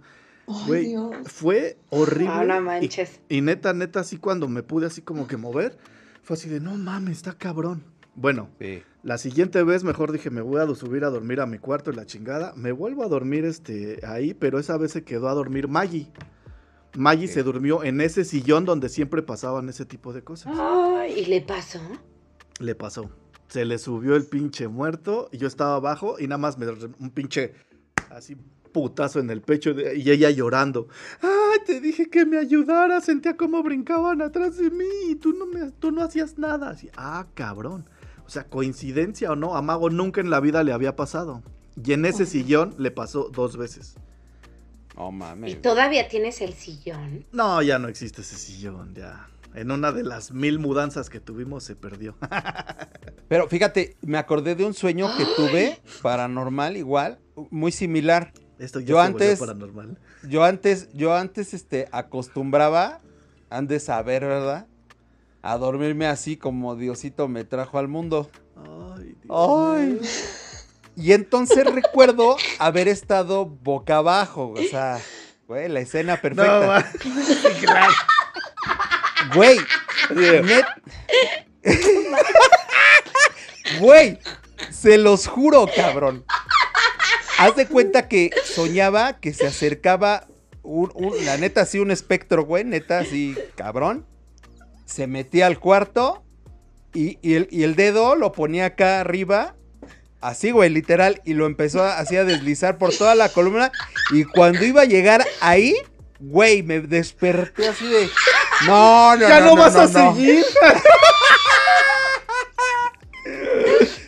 [0.66, 1.14] Güey, Dios.
[1.26, 2.28] fue horrible.
[2.32, 3.20] Ah, no y- manches.
[3.28, 5.76] Y, neta, neta, así cuando me pude así como que mover,
[6.22, 7.82] fue así de, no mames, está cabrón.
[8.16, 8.82] Bueno, Sí.
[9.02, 11.94] la siguiente vez mejor dije, me voy a subir a dormir a mi cuarto y
[11.96, 12.52] la chingada.
[12.56, 16.08] Me vuelvo a dormir este ahí, pero esa vez se quedó a dormir Maggie.
[16.96, 20.52] Maggie se durmió en ese sillón donde siempre pasaban ese tipo de cosas.
[21.16, 21.80] ¿y le pasó?
[22.58, 23.10] Le pasó.
[23.48, 26.66] Se le subió el pinche muerto y yo estaba abajo y nada más me
[26.98, 27.54] un pinche
[28.10, 28.36] así
[28.72, 30.86] putazo en el pecho de- y ella llorando.
[31.20, 35.46] Ay, te dije que me ayudara, sentía como brincaban atrás de mí y tú no
[35.46, 36.70] me tú no hacías nada.
[36.70, 37.88] Así, ah, cabrón.
[38.24, 41.42] O sea, coincidencia o no, a Mago nunca en la vida le había pasado.
[41.84, 43.96] Y en ese sillón le pasó dos veces.
[45.00, 45.62] No ¿Y mames.
[45.62, 47.24] todavía tienes el sillón?
[47.32, 49.28] No, ya no existe ese sillón, ya.
[49.54, 52.16] En una de las mil mudanzas que tuvimos se perdió.
[53.28, 57.18] Pero fíjate, me acordé de un sueño que tuve paranormal igual,
[57.50, 58.32] muy similar.
[58.58, 59.98] Esto ya Yo se antes- paranormal.
[60.28, 63.00] Yo antes, yo antes, este, acostumbraba,
[63.48, 64.66] han de saber, ¿verdad?
[65.42, 68.30] A dormirme así como Diosito me trajo al mundo.
[68.56, 69.30] Ay, Dios.
[69.34, 70.00] Ay.
[70.96, 75.00] Y entonces recuerdo haber estado boca abajo, o sea,
[75.46, 76.92] güey, la escena No, perfecta.
[77.60, 77.92] claro.
[79.34, 79.58] Güey,
[80.10, 80.66] net-
[83.80, 84.18] Güey,
[84.70, 86.24] se los juro, cabrón.
[87.38, 90.26] Haz de cuenta que soñaba que se acercaba
[90.62, 94.06] un, un- la neta, así un espectro, güey, neta, así, cabrón.
[94.84, 96.22] Se metía al cuarto
[96.92, 99.54] y, y el, y el dedo lo ponía acá arriba,
[100.20, 103.70] así, güey, literal, y lo empezó a, así a deslizar por toda la columna.
[104.12, 105.76] Y cuando iba a llegar ahí,
[106.18, 108.08] güey, me desperté así de.
[108.66, 110.14] No, no, ¿Ya no, no, no, vas no, a no.
[110.14, 110.44] seguir?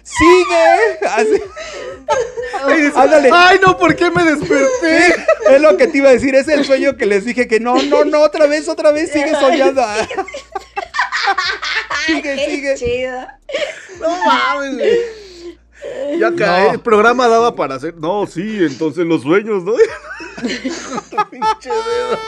[0.02, 0.98] ¡Sigue!
[1.08, 1.42] Así-
[2.94, 3.30] Ándale.
[3.32, 5.14] Ay, no, ¿por qué me desperté?
[5.50, 7.80] Es lo que te iba a decir, es el sueño que les dije que no,
[7.82, 9.82] no, no, otra vez, otra vez, sigue soñando.
[12.06, 12.74] sigue, Qué sigue.
[12.76, 13.26] chido.
[14.00, 15.00] No mames, güey.
[16.18, 16.72] Ya cae, No.
[16.74, 17.94] el programa daba para hacer.
[17.96, 19.72] No, sí, entonces los sueños, ¿no?
[21.30, 22.18] Pinche dedo.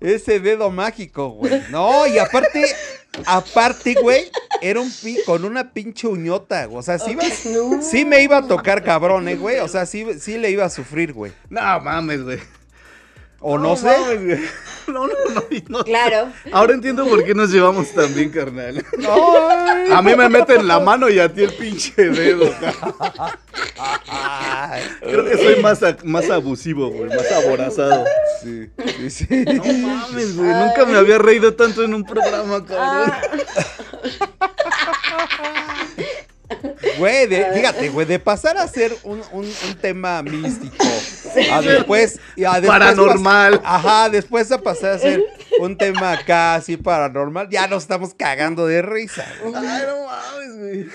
[0.00, 1.62] Ese dedo mágico, güey.
[1.70, 2.66] No, y aparte,
[3.24, 6.78] aparte, güey, era un pi con una pinche uñota, güey.
[6.78, 7.80] O sea, sí, iba- No.
[7.82, 9.60] sí me iba a tocar cabrón, eh, güey.
[9.60, 11.32] O sea, sí, sí le iba a sufrir, güey.
[11.48, 12.38] No mames, güey.
[13.46, 13.94] O no, sé.
[14.86, 15.34] No, no, no,
[15.70, 15.84] no sé.
[15.84, 16.30] Claro.
[16.52, 18.84] Ahora entiendo por qué nos llevamos tan bien, carnal.
[18.98, 19.86] Ay.
[19.90, 22.50] A mí me meten la mano y a ti el pinche dedo.
[25.00, 28.04] Creo que soy más, a- más abusivo, güey, más aborazado.
[28.42, 28.68] sí,
[29.08, 29.26] sí, sí.
[29.46, 33.12] No mames, güey, nunca me había reído tanto en un programa, cabrón.
[36.98, 40.84] Güey, de- fíjate, güey, de pasar a ser un, un- un tema místico
[41.52, 43.60] a después, a después Paranormal.
[43.64, 45.22] ajá, después a pasar a ser
[45.60, 49.24] un tema casi paranormal, ya nos estamos cagando de risa.
[49.42, 49.54] güey.
[49.56, 50.86] Ay, no mames, güey.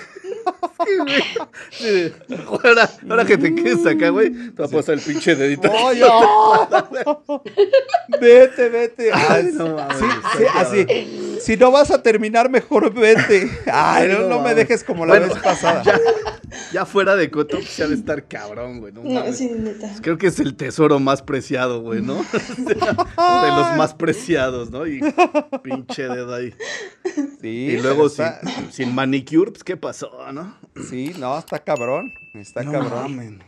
[2.46, 5.70] Ahora, ahora que te quedes acá, güey, te va a pasar el pinche dedito.
[5.70, 7.42] ¡Oh, no!
[8.20, 9.10] Vete, vete.
[9.12, 10.04] Ay, no mames, sí,
[10.38, 10.66] sí, cabrón.
[10.66, 10.86] así.
[11.40, 13.50] Si no vas a terminar, mejor vete.
[13.72, 15.82] Ay, no, no me dejes como la Bueno, vez pasada.
[15.82, 15.98] Ya,
[16.72, 18.92] ya fuera de coto, pues ya de estar cabrón, güey.
[18.92, 19.90] No, No, sí, neta.
[20.02, 22.14] Creo que es el tesoro más preciado, güey, ¿no?
[22.58, 24.86] de los más preciados, ¿no?
[24.86, 25.00] Y
[25.62, 26.54] pinche dedo ahí.
[27.40, 30.56] Sí, Y luego está- sin, sin manicure, pues, ¿qué pasó, no?
[30.88, 32.12] Sí, no, está cabrón.
[32.34, 33.42] Está No cabrón.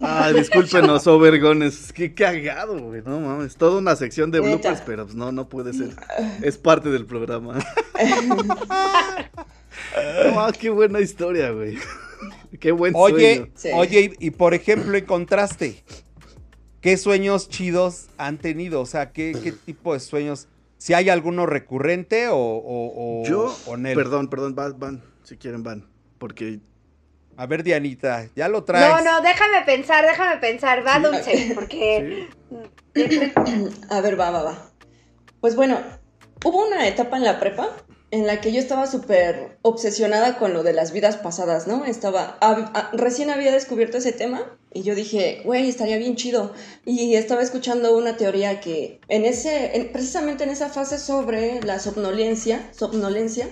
[0.00, 1.92] Ay, discúlpenos, oh, vergones.
[1.92, 3.02] Qué cagado, güey.
[3.04, 3.56] No mames.
[3.56, 4.50] Toda una sección de Neta.
[4.50, 5.96] bloopers, pero pues, no, no puede ser.
[6.42, 7.58] Es parte del programa.
[10.34, 11.76] Ah, qué buena historia, güey.
[12.60, 13.52] Qué buen Oye, sueño.
[13.54, 13.70] Sí.
[13.74, 15.82] oye, y, y por ejemplo, en contraste,
[16.80, 18.80] ¿qué sueños chidos han tenido?
[18.80, 20.48] O sea, ¿qué, qué tipo de sueños?
[20.78, 23.96] Si hay alguno recurrente o, o, o- Yo, o nel?
[23.96, 25.86] perdón, perdón, van, van, si quieren van,
[26.18, 26.60] porque
[27.36, 28.86] A ver, Dianita, ya lo traes.
[28.86, 30.86] No, no, déjame pensar, déjame pensar.
[30.86, 32.28] Va dulce, porque.
[33.90, 34.70] A ver, va, va, va.
[35.40, 35.78] Pues bueno,
[36.44, 37.68] hubo una etapa en la prepa
[38.10, 41.86] en la que yo estaba súper obsesionada con lo de las vidas pasadas, ¿no?
[41.86, 46.52] Estaba, hab- a- recién había descubierto ese tema y yo dije, güey, estaría bien chido.
[46.84, 51.78] Y estaba escuchando una teoría que en ese, en- precisamente en esa fase sobre la
[51.78, 53.48] somnolencia, somnolencia,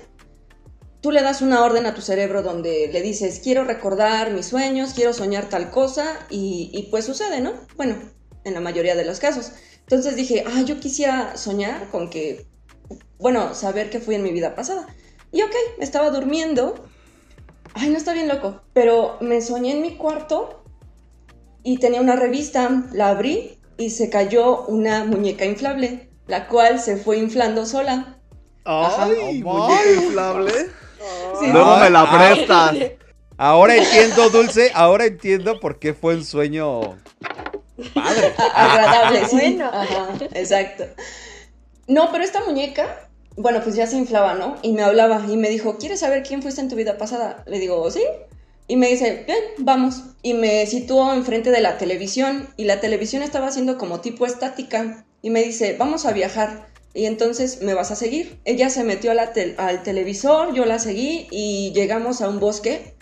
[1.01, 4.93] tú le das una orden a tu cerebro donde le dices, quiero recordar mis sueños,
[4.95, 7.53] quiero soñar tal cosa, y, y pues sucede, ¿no?
[7.77, 7.97] Bueno,
[8.45, 9.53] en la mayoría de los casos.
[9.81, 12.47] Entonces dije, ah, yo quisiera soñar con que,
[13.19, 14.87] bueno, saber qué fui en mi vida pasada.
[15.33, 16.85] Y ok, estaba durmiendo.
[17.75, 20.63] Ay, no está bien loco, pero me soñé en mi cuarto
[21.63, 26.97] y tenía una revista, la abrí y se cayó una muñeca inflable, la cual se
[26.97, 28.21] fue inflando sola.
[28.65, 29.05] Ajá.
[29.05, 30.53] ¡Ay, Oh, muñeca inflable!
[31.41, 31.47] Sí.
[31.53, 32.77] Luego me la Ah, prestas.
[33.37, 36.99] Ahora entiendo, Dulce, ahora entiendo por qué fue un sueño
[37.95, 38.35] padre.
[38.55, 39.37] Agradable, sí.
[39.37, 39.71] Bueno.
[39.73, 40.85] Ajá, exacto.
[41.87, 44.57] No, pero esta muñeca, bueno, pues ya se inflaba, ¿no?
[44.63, 47.43] Y me hablaba y me dijo, ¿quieres saber quién fuiste en tu vida pasada?
[47.47, 48.03] Le digo, sí.
[48.69, 50.03] Y me dice, bien, vamos.
[50.23, 55.05] Y me situó enfrente de la televisión y la televisión estaba haciendo como tipo estática.
[55.23, 56.69] Y me dice, vamos a viajar.
[56.95, 58.41] Y entonces me vas a seguir.
[58.45, 62.41] Ella se metió a la tel- al televisor, yo la seguí y llegamos a un
[62.41, 62.95] bosque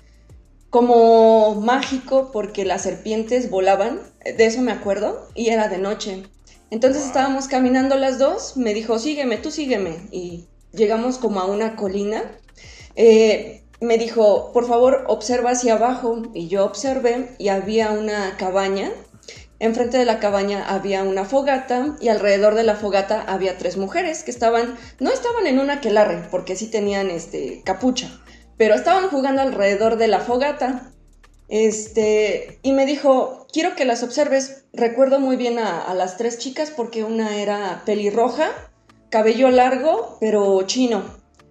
[0.70, 6.24] como mágico porque las serpientes volaban, de eso me acuerdo, y era de noche.
[6.70, 9.96] Entonces estábamos caminando las dos, me dijo, sígueme, tú sígueme.
[10.10, 12.22] Y llegamos como a una colina.
[12.96, 16.22] Eh, me dijo, por favor, observa hacia abajo.
[16.34, 18.90] Y yo observé y había una cabaña.
[19.60, 24.22] Enfrente de la cabaña había una fogata y alrededor de la fogata había tres mujeres
[24.22, 28.08] que estaban, no estaban en una aquelarre, porque sí tenían este, capucha,
[28.56, 30.92] pero estaban jugando alrededor de la fogata.
[31.48, 34.64] Este, y me dijo, quiero que las observes.
[34.72, 38.50] Recuerdo muy bien a, las tres chicas porque una era pelirroja,
[39.10, 41.02] cabello largo, pero chino.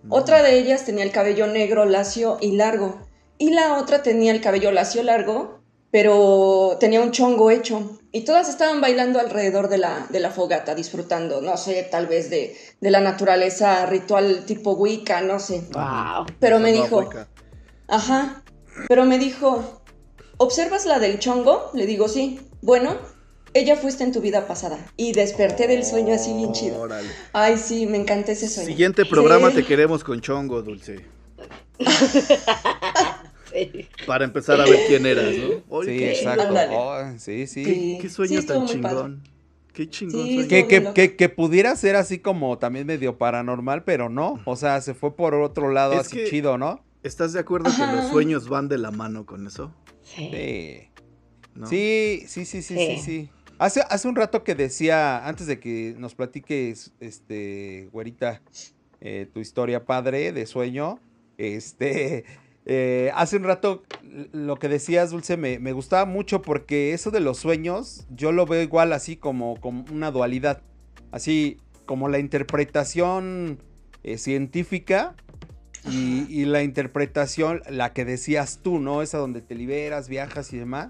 [0.10, 3.02] Otra de ellas tenía el cabello negro, lacio y largo.
[3.38, 5.57] Y la otra tenía el cabello lacio largo,
[5.98, 7.98] pero tenía un chongo hecho.
[8.12, 12.30] Y todas estaban bailando alrededor de la, de la fogata, disfrutando, no sé, tal vez
[12.30, 15.64] de, de la naturaleza ritual tipo Wicca, no sé.
[15.74, 16.28] Wow.
[16.40, 17.10] Pero me dijo,
[17.88, 18.44] ajá,
[18.88, 19.82] pero me dijo,
[20.38, 21.72] ¿observas la del chongo?
[21.74, 22.42] Le digo, sí.
[22.62, 22.96] Bueno,
[23.56, 24.78] ella fuiste en tu vida pasada.
[24.98, 26.80] Y desperté del sueño así bien chido.
[26.82, 27.10] Órale.
[27.34, 28.68] Ay, sí, me encanta ese sueño.
[28.68, 29.56] Siguiente programa Sí.
[29.56, 31.04] te queremos con chongo, Dulce.
[33.58, 33.88] Sí.
[34.06, 35.64] Para empezar a ver quién eras, ¿no?
[35.70, 36.54] Oye, Sí, qué exacto.
[36.72, 37.64] Oh, sí, sí.
[37.66, 37.98] Sí.
[38.02, 39.24] Qué sueño Sí, tan chingón.
[39.74, 40.50] Qué chingón Sí, sueño.
[40.50, 44.40] Que, que, que, que pudiera ser así como también medio paranormal, pero no.
[44.46, 46.84] O sea, se fue por otro lado Es así que- chido, ¿no?
[47.04, 49.74] ¿Estás de acuerdo que los sueños van de la mano con eso?
[50.04, 50.30] Sí.
[50.34, 50.80] Sí.
[51.56, 51.68] ¿No?
[51.68, 53.02] Sí, sí, sí, sí, sí, Sí.
[53.02, 53.30] sí.
[53.60, 58.42] Hace, hace un rato que decía, antes de que nos platiques, este, güerita,
[59.02, 61.00] eh, tu historia padre de sueño,
[61.38, 62.26] este,
[62.70, 63.84] eh, hace un rato
[64.34, 68.46] lo que decías, Dulce, me, me gustaba mucho porque eso de los sueños, yo lo
[68.46, 70.62] veo igual así como, como una dualidad,
[71.12, 73.60] así como la interpretación
[74.04, 75.16] eh, científica
[75.90, 79.02] y, y la interpretación, la que decías tú, ¿no?
[79.02, 80.90] Esa donde te liberas, viajas y demás,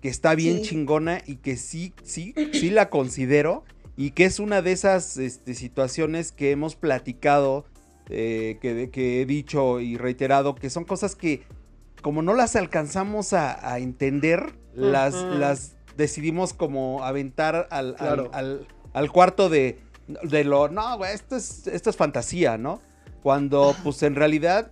[0.00, 0.62] que está bien Sí.
[0.70, 3.64] chingona y que sí, sí, sí la considero
[3.96, 7.64] y que es una de esas este, situaciones que hemos platicado,
[8.08, 11.42] eh, que, que he dicho y reiterado, que son cosas que
[12.02, 18.30] como no las alcanzamos a, a entender, las, decidimos como aventar al, al- Claro.
[18.32, 19.80] al- al cuarto de,
[20.22, 22.80] de lo, no, güey, esto es, esto es fantasía, ¿no?
[23.22, 24.70] Cuando pues en realidad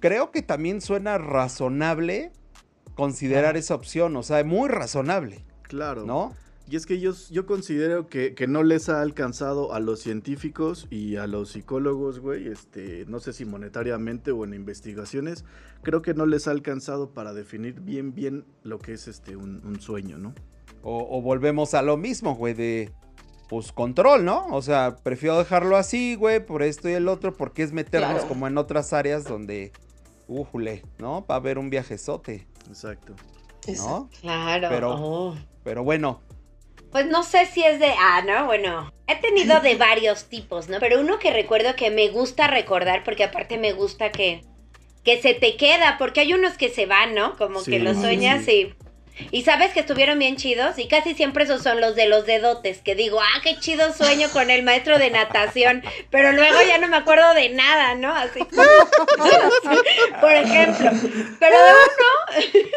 [0.00, 2.30] creo que también suena razonable
[2.94, 6.04] considerar esa opción, o sea, muy razonable, Claro.
[6.06, 6.32] ¿no?
[6.70, 10.86] Y es que yo, yo considero que, que no les ha alcanzado a los científicos
[10.90, 15.46] y a los psicólogos, güey, este, no sé si monetariamente o en investigaciones,
[15.82, 19.62] creo que no les ha alcanzado para definir bien, bien lo que es este un,
[19.64, 20.34] un sueño, ¿no?
[20.82, 22.92] O, o volvemos a lo mismo, güey, de
[23.48, 24.46] pues control, ¿no?
[24.48, 28.28] O sea, prefiero dejarlo así, güey, por esto y el otro, porque es meternos Claro.
[28.28, 29.72] como en otras áreas donde,
[30.26, 31.24] újule, ¿no?
[31.24, 33.14] Va a haber un viajezote, Exacto.
[33.66, 34.00] Exacto.
[34.00, 34.10] ¿no?
[34.20, 34.68] Claro.
[34.70, 35.34] Pero- Oh.
[35.64, 36.20] Pero bueno,
[36.90, 37.92] Pues no sé si es de.
[37.98, 38.92] Ah, no, bueno.
[39.06, 40.78] He tenido de varios tipos, ¿no?
[40.80, 44.42] Pero uno que recuerdo que me gusta recordar, porque aparte me gusta que.
[45.04, 47.36] Que se te queda, porque hay unos que se van, ¿no?
[47.36, 48.74] Como Sí, que los sueñas sí.
[48.74, 48.88] y.
[49.32, 52.78] Y sabes que estuvieron bien chidos, y casi siempre esos son los de los dedotes,
[52.82, 56.86] que digo, ah, qué chido sueño con el maestro de natación, pero luego ya no
[56.86, 58.14] me acuerdo de nada, ¿no?
[58.14, 58.38] Así,
[60.20, 60.90] por ejemplo.
[61.40, 62.68] Pero de uno,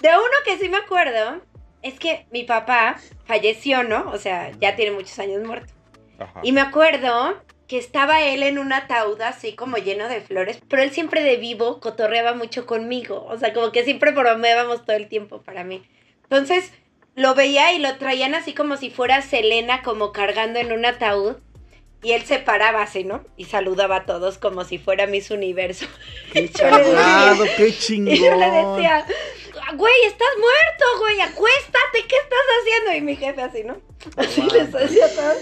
[0.00, 1.40] de uno que sí me acuerdo,
[1.82, 4.10] es que mi papá falleció, ¿no?
[4.10, 5.72] O sea, ya tiene muchos años muerto.
[6.42, 10.82] Y me acuerdo que estaba él en un ataúd así como lleno de flores, pero
[10.82, 15.08] él siempre de vivo cotorreaba mucho conmigo, o sea, como que siempre bromeábamos todo el
[15.08, 15.82] tiempo para mí.
[16.24, 16.72] Entonces,
[17.14, 21.36] lo veía y lo traían así como si fuera Selena como cargando en un ataúd.
[22.04, 23.24] Y él se paraba así, ¿no?
[23.36, 25.86] Y saludaba a todos como si fuera Miss Universo.
[26.32, 27.72] ¡Qué chingado, qué
[28.06, 28.16] Y chingón!
[28.16, 29.06] yo le decía,
[29.76, 32.94] güey, estás muerto, güey, acuéstate, ¿qué estás haciendo?
[32.96, 33.76] Y mi jefe así, ¿no?
[34.16, 35.36] Así les decía a todos.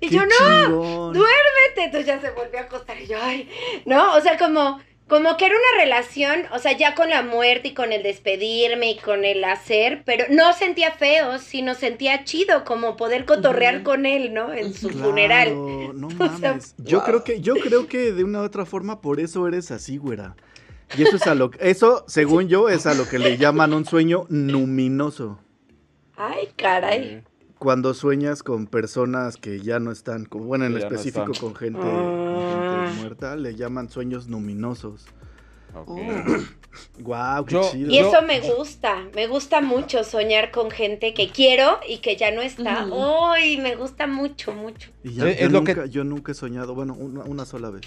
[0.00, 0.30] Y ¡Qué yo, no,
[0.64, 1.12] chingón!
[1.12, 1.84] duérmete.
[1.84, 3.48] Entonces ya se volvió a acostar y yo, ay,
[3.84, 7.68] no, o sea, como, como que era una relación, o sea, ya con la muerte
[7.68, 12.64] y con el despedirme y con el hacer, pero no sentía feo, sino sentía chido,
[12.64, 14.52] como poder cotorrear con él, ¿no?
[14.52, 15.52] En su Claro, funeral.
[16.00, 16.74] No O sea, mames.
[16.78, 19.98] Yo creo que, yo creo que de una u otra forma por eso eres así,
[19.98, 20.34] güera.
[20.96, 23.84] Y eso es a lo eso, según yo, es a lo que le llaman un
[23.84, 25.38] sueño luminoso.
[26.16, 27.22] Ay, caray.
[27.58, 31.88] Cuando sueñas con personas que ya no están, bueno, en ya específico con gente, con
[31.88, 32.86] Ah.
[32.88, 35.06] gente muerta, le llaman sueños luminosos.
[35.74, 35.98] Ok.
[37.00, 37.90] Guau, qué Yo- chido.
[37.90, 42.30] Y eso me gusta, me gusta mucho soñar con gente que quiero y que ya
[42.30, 42.86] no está.
[43.32, 43.56] ¡Ay!
[43.58, 44.90] me gusta mucho, mucho.
[45.02, 47.44] Y ya- Es- yo, es lo que- nunca, yo nunca he soñado, bueno, una, una
[47.46, 47.82] sola vez.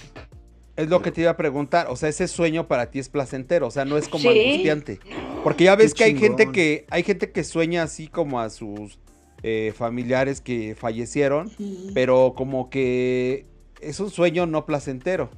[0.80, 3.67] Es lo que te iba a preguntar, o sea, ese sueño para ti es placentero,
[3.67, 4.39] o sea, no es como Sí.
[4.39, 4.99] angustiante.
[5.43, 8.49] Porque ya ves Qué que hay gente que hay gente que sueña así como a
[8.49, 8.97] sus
[9.43, 11.51] eh, familiares que fallecieron,
[11.93, 13.45] pero como que
[13.82, 15.30] es un sueño no placentero,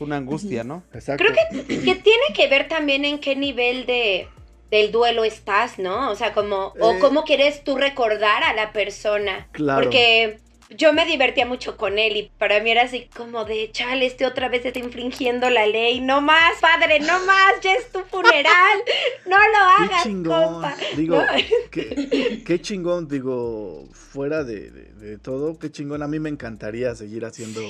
[0.00, 0.82] una angustia, ¿no?
[0.94, 1.22] Exacto.
[1.24, 4.28] Creo que, que tiene que ver también en qué nivel de
[4.70, 6.10] del duelo estás, ¿no?
[6.10, 6.98] O sea, como, o Eh.
[7.00, 9.46] cómo quieres tú recordar a la persona.
[9.52, 9.84] Claro.
[9.84, 10.38] Porque
[10.76, 14.26] yo me divertía mucho con él y para mí era así como de, chale, este
[14.26, 16.00] otra vez está infringiendo la ley.
[16.00, 18.78] No más, padre, no más, ya es tu funeral.
[19.26, 19.44] No lo
[19.78, 20.44] Qué hagas, chingón.
[20.52, 20.76] compa.
[20.96, 21.22] Digo, No.
[21.70, 26.02] qué, qué chingón, digo, fuera de, de- de todo, qué chingón.
[26.02, 27.60] A mí me encantaría seguir haciendo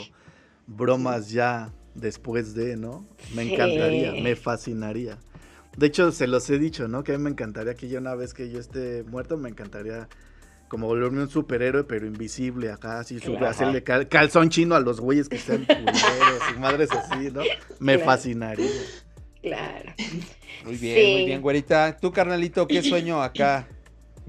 [0.66, 3.06] bromas ya después de, ¿no?
[3.34, 3.54] Me Sí.
[3.54, 5.18] encantaría, me fascinaría.
[5.76, 7.02] De hecho, se los he dicho, ¿no?
[7.04, 10.08] Que a mí me encantaría que ya una vez que yo esté muerto, me encantaría
[10.68, 13.46] como volverme un superhéroe, pero invisible acá, así, Claro.
[13.46, 17.42] hacerle cal- calzón chino a los güeyes que sean culeros y madres así, ¿no?
[17.78, 18.10] Me Claro.
[18.10, 18.70] fascinaría.
[19.42, 19.92] Claro.
[20.64, 21.12] Muy bien, Sí.
[21.12, 21.96] muy bien, güerita.
[22.00, 23.68] Tú, carnalito, ¿qué sueño acá?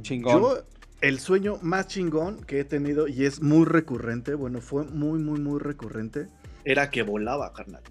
[0.02, 0.42] Chingón.
[0.42, 0.64] Yo,
[1.02, 5.40] el sueño más chingón que he tenido, y es muy recurrente, bueno, fue muy, muy,
[5.40, 6.28] muy recurrente,
[6.66, 7.84] era que volaba, carnal.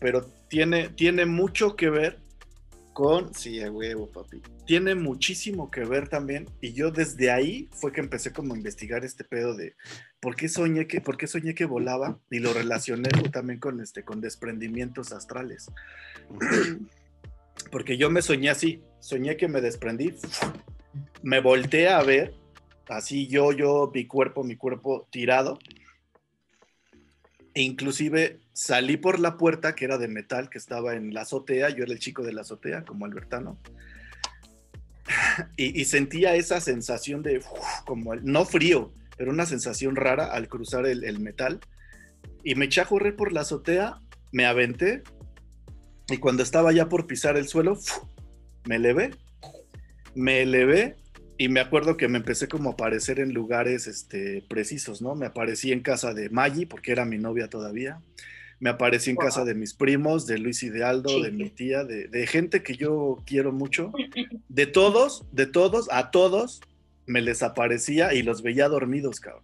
[0.00, 2.18] Pero tiene, tiene mucho que ver
[2.94, 4.40] con, sí, a huevo, papi.
[4.64, 9.04] Tiene muchísimo que ver también, y yo desde ahí fue que empecé como a investigar
[9.04, 9.74] este pedo de
[10.20, 14.04] por qué soñé que, por qué soñé que volaba, y lo relacioné también con, este,
[14.04, 15.70] con desprendimientos astrales.
[17.70, 20.14] Porque yo me soñé así, soñé que me desprendí,
[21.22, 22.32] me volteé a ver,
[22.88, 25.58] así yo, yo, mi cuerpo, mi cuerpo tirado.
[27.54, 31.70] E inclusive salí por la puerta que era de metal, que estaba en la azotea,
[31.70, 33.58] yo era el chico de la azotea, como Albertano.
[35.56, 37.42] Y, sentía esa sensación de,
[37.84, 41.60] como, el- no frío, pero una sensación rara al cruzar el, metal.
[42.42, 43.98] Y me eché a correr por la azotea,
[44.32, 45.02] me aventé,
[46.08, 47.78] y cuando estaba ya por pisar el suelo,
[48.64, 49.10] me elevé,
[50.14, 50.96] me elevé
[51.36, 55.14] y me acuerdo que me empecé como a aparecer en lugares este, precisos, ¿no?
[55.14, 58.00] Me aparecí en casa de Maggie, porque era mi novia todavía.
[58.60, 61.84] Me aparecí en casa de mis primos, de Luis y de Aldo, de mi tía,
[61.84, 63.92] de, de gente que yo quiero mucho.
[64.48, 66.60] De todos, de todos, a todos,
[67.06, 69.42] me les aparecía y los veía dormidos, cabrón.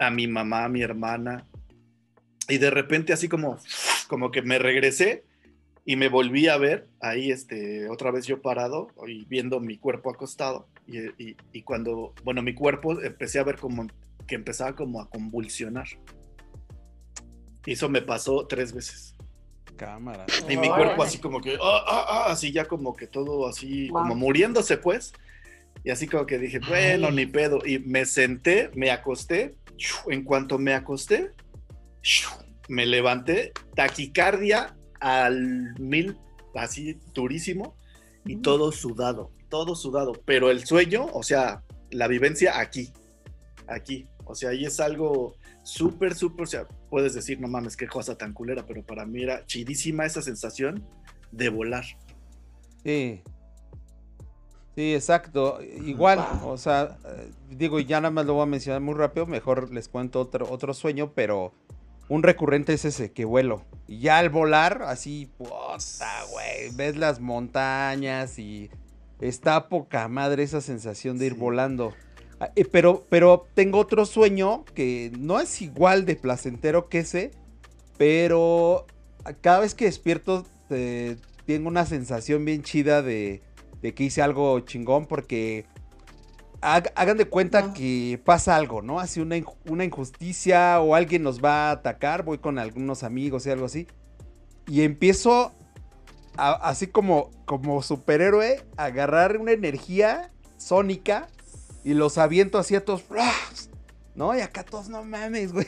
[0.00, 1.46] A mi mamá, a mi hermana.
[2.48, 3.58] Y de repente así como,
[4.08, 5.24] como que me regresé
[5.88, 10.10] y me volví a ver ahí este otra vez yo parado y viendo mi cuerpo
[10.10, 13.86] acostado y, y- y cuando bueno mi cuerpo empecé a ver como
[14.26, 15.86] que empezaba como a convulsionar
[17.64, 19.14] y eso me pasó tres veces
[19.76, 20.24] Cámara.
[20.48, 23.88] Y mi cuerpo así como que, ah, ah, ah, así ya como que todo así,
[23.88, 25.12] como muriéndose pues.
[25.84, 27.58] Y así como que dije, bueno, ni pedo.
[27.62, 29.54] Y me senté, me acosté.
[30.08, 31.32] En cuanto me acosté,
[32.68, 34.74] me levanté, taquicardia
[35.06, 36.18] al mil,
[36.56, 37.76] así durísimo,
[38.24, 40.14] y todo sudado, todo sudado.
[40.24, 42.92] Pero el sueño, o sea, la vivencia aquí,
[43.68, 44.08] aquí.
[44.24, 48.18] O sea, ahí es algo súper, súper, o sea, puedes decir, no mames, qué cosa
[48.18, 50.84] tan culera, pero para mí era chidísima esa sensación
[51.30, 51.84] de volar.
[52.82, 53.22] Sí.
[54.74, 55.60] Sí, exacto.
[55.62, 56.98] Igual, o sea,
[57.48, 60.74] digo, ya nada más lo voy a mencionar muy rápido, mejor les cuento otro, otro
[60.74, 61.52] sueño, pero
[62.08, 63.62] un recurrente es ese, que vuelo.
[63.88, 68.70] Y ya al volar, así, puta, güey, ves las montañas y
[69.20, 71.38] está poca madre esa sensación de ir Sí.
[71.38, 71.92] volando.
[72.38, 77.30] Ah, eh, Pero, pero tengo otro sueño que no es igual de placentero que ese,
[77.96, 78.86] pero
[79.40, 83.40] cada vez que despierto eh, tengo una sensación bien chida de,
[83.80, 85.64] de que hice algo chingón porque
[86.60, 88.98] hagan de cuenta que pasa algo, ¿no?
[89.00, 89.36] Así una,
[89.68, 93.86] una injusticia o alguien nos va a atacar, voy con algunos amigos y algo así.
[94.66, 95.52] Y empiezo
[96.36, 101.28] a- así como, como superhéroe a agarrar una energía sónica
[101.84, 103.02] y los aviento así a todos.
[103.02, 103.70] ¡flas!
[104.14, 104.36] ¿No?
[104.36, 105.66] Y acá todos, no mames, güey.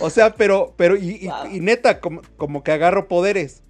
[0.00, 1.46] O sea, pero, pero, y, y- Wow.
[1.50, 3.62] y neta, como, como que agarro poderes.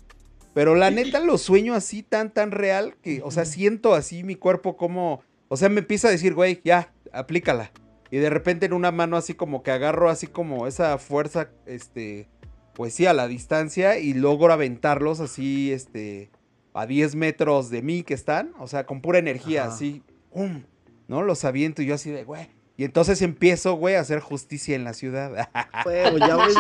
[0.55, 4.35] Pero la neta lo sueño así tan, tan real que, o sea, siento así mi
[4.37, 5.23] cuerpo como,
[5.53, 7.73] o sea, me empieza a decir, güey, ya, aplícala.
[8.11, 12.27] Y de repente en una mano así como que agarro así como esa fuerza, este,
[12.73, 16.31] pues sí, a la distancia y logro aventarlos así, este,
[16.73, 19.75] a 10 metros de mí que están, o sea, con pura energía, Ajá.
[19.75, 20.63] así, ¡pum!
[21.07, 21.21] ¿no?
[21.21, 22.49] Los aviento y yo así de, güey.
[22.77, 25.49] Y entonces empiezo, güey, a hacer justicia en la ciudad.
[25.87, 26.55] Huevo, ya ves.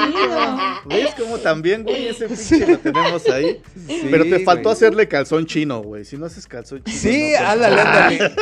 [0.85, 2.09] ¿Ves cómo también, güey?
[2.09, 3.63] Ese pinche lo tenemos ahí.
[3.87, 4.75] Sí, Pero te faltó güey.
[4.75, 6.05] hacerle calzón chino, güey.
[6.05, 6.99] Si no haces calzón chino.
[6.99, 8.33] Sí, no, pues, ándale, ándale.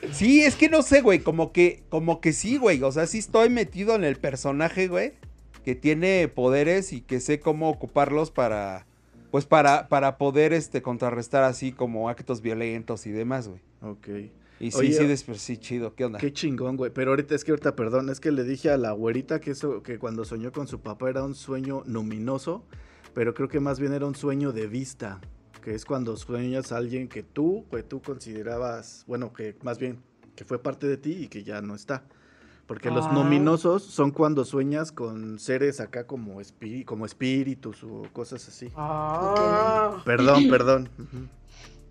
[0.12, 2.82] sí, es que no sé, güey, como que, como que sí, güey.
[2.82, 5.12] O sea, sí estoy metido en el personaje, güey,
[5.66, 8.86] que tiene poderes y que sé cómo ocuparlos para,
[9.30, 13.60] pues para, para poder, este, contrarrestar así como actos violentos y demás, güey.
[13.82, 14.08] Ok.
[14.62, 15.94] Y sí, Oye, sí, después sí, chido.
[15.94, 16.18] ¿Qué onda?
[16.20, 16.92] Qué chingón, güey.
[16.92, 19.82] Pero ahorita es que ahorita, perdón, es que le dije a la güerita que eso,
[19.82, 22.64] que cuando soñó con su papá era un sueño luminoso,
[23.12, 25.20] pero creo que más bien era un sueño de vista,
[25.62, 29.98] que es cuando sueñas a alguien que tú, pues tú considerabas, bueno, que más bien
[30.36, 32.04] que fue parte de ti y que ya no está.
[32.68, 33.12] Porque los Ah.
[33.14, 38.68] luminosos son cuando sueñas con seres acá como, espí- como espíritus o cosas así.
[38.76, 40.00] Ah.
[40.04, 40.88] Perdón, perdón.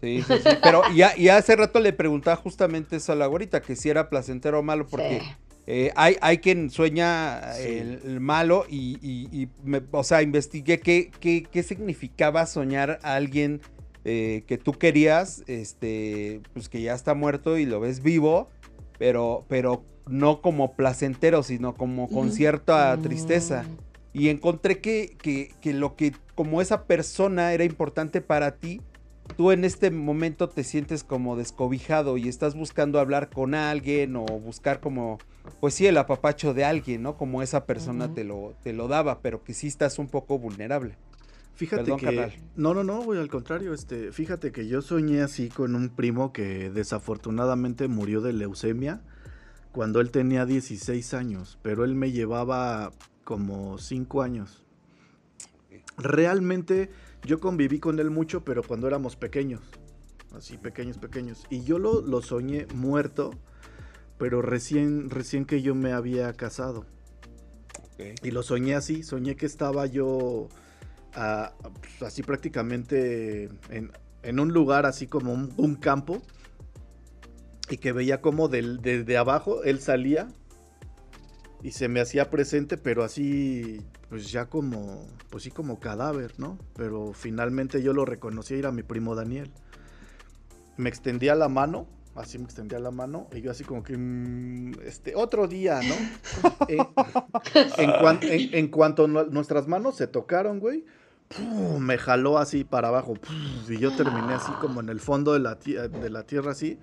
[0.01, 0.49] Sí, sí, sí.
[0.63, 4.09] Pero ya, y hace rato le preguntaba justamente eso a la güerita, que si era
[4.09, 5.27] placentero o malo, porque Sí.
[5.67, 7.67] eh, hay, hay quien sueña Sí.
[7.67, 12.99] el, el malo y, y- y me- o sea, investigué qué, qué, qué significaba soñar
[13.03, 13.61] a alguien
[14.03, 18.49] eh, que tú querías, este, pues que ya está muerto y lo ves vivo,
[18.97, 23.63] pero, pero no como placentero, sino como con cierta tristeza.
[24.13, 28.81] Y encontré que, que, que lo que como esa persona era importante para ti,
[29.37, 34.25] tú en este momento te sientes como descobijado y estás buscando hablar con alguien o
[34.25, 35.19] buscar como,
[35.59, 37.17] pues sí, el apapacho de alguien, ¿no?
[37.17, 40.95] Como esa persona te, lo, te lo daba, pero que sí estás un poco vulnerable.
[41.55, 42.33] Fíjate Perdón, que carnal.
[42.55, 46.33] no, no, no, güey, al contrario, este, fíjate que yo soñé así con un primo
[46.33, 49.01] que desafortunadamente murió de leucemia
[49.71, 52.91] cuando él tenía 16 años, pero él me llevaba
[53.23, 54.63] como 5 años.
[55.97, 56.89] Realmente
[57.23, 59.61] yo conviví con él mucho, pero cuando éramos pequeños,
[60.35, 63.31] así pequeños, pequeños, y yo lo, lo soñé muerto,
[64.17, 66.85] pero recién, recién que yo me había casado.
[68.23, 70.49] Y lo soñé así, soñé que estaba yo
[71.13, 73.91] ah, pues, así prácticamente en,
[74.23, 76.21] en un lugar así como un, un campo
[77.69, 80.27] y que veía como del, desde abajo él salía
[81.63, 86.57] y se me hacía presente, pero así pues ya como, pues sí como cadáver, ¿no?
[86.75, 89.49] Pero finalmente yo lo reconocí, era mi primo Daniel.
[90.77, 94.73] Me extendía la mano, así me extendía la mano y yo así como que, mm,
[94.85, 95.95] este, otro día, ¿no?
[97.77, 100.83] En, cuan- en- en cuanto nu- nuestras manos se tocaron, güey,
[101.29, 101.79] ¡pum!
[101.79, 103.13] me jaló así para abajo.
[103.13, 103.73] ¡pum!
[103.73, 106.79] Y yo terminé así como en el fondo de la, de la tierra, así.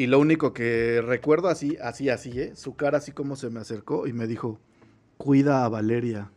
[0.00, 2.56] Y lo único que recuerdo así, así, así, ¿eh?
[2.56, 4.58] Su cara así como se me acercó y me dijo,
[5.18, 6.30] cuida a Valeria.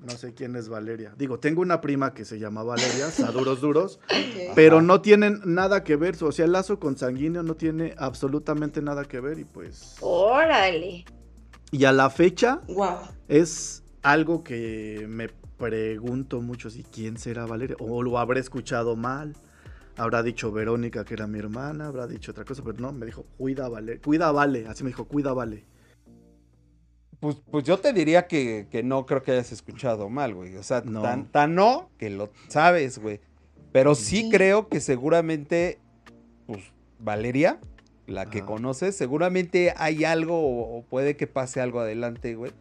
[0.00, 1.14] No sé quién es Valeria.
[1.16, 4.52] Digo, tengo una prima que se llama Valeria, Saduros Duros, Ok.
[4.56, 6.16] pero no tienen nada que ver.
[6.24, 9.94] O sea, el lazo consanguíneo no tiene absolutamente nada que ver y pues...
[10.00, 11.04] Órale.
[11.70, 12.96] Y a la fecha, Wow.
[13.28, 17.76] es algo que me pregunto mucho si quién será Valeria.
[17.78, 19.36] O lo habré escuchado mal.
[19.96, 23.24] Habrá dicho Verónica que era mi hermana, habrá dicho otra cosa, pero no, me dijo,
[23.38, 25.64] cuida Vale, cuida Vale, así me dijo, cuida Vale.
[27.20, 30.56] Pues, pues yo te diría que, que no creo que hayas escuchado mal, güey.
[30.56, 31.00] O sea, No.
[31.00, 33.20] tan, tan no que lo sabes, güey.
[33.72, 34.30] Pero sí Sí.
[34.30, 35.78] creo que seguramente,
[36.46, 36.60] pues,
[36.98, 37.60] Valeria,
[38.06, 38.46] la que Ajá.
[38.46, 42.52] conoces, seguramente hay algo o, o puede que pase algo adelante, güey.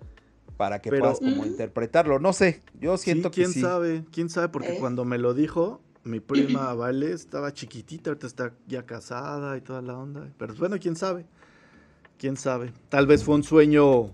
[0.56, 2.20] Para que Pero- puedas como interpretarlo.
[2.20, 3.62] No sé, yo siento sí, quién que sí.
[3.62, 4.78] sabe, quién sabe, porque ¿Eh?
[4.80, 9.82] cuando me lo dijo, mi prima Vale estaba chiquitita, ahorita está ya casada y toda
[9.82, 10.30] la onda.
[10.38, 11.26] Pero bueno, quién sabe,
[12.18, 12.74] quién sabe.
[12.90, 14.12] Tal vez fue un sueño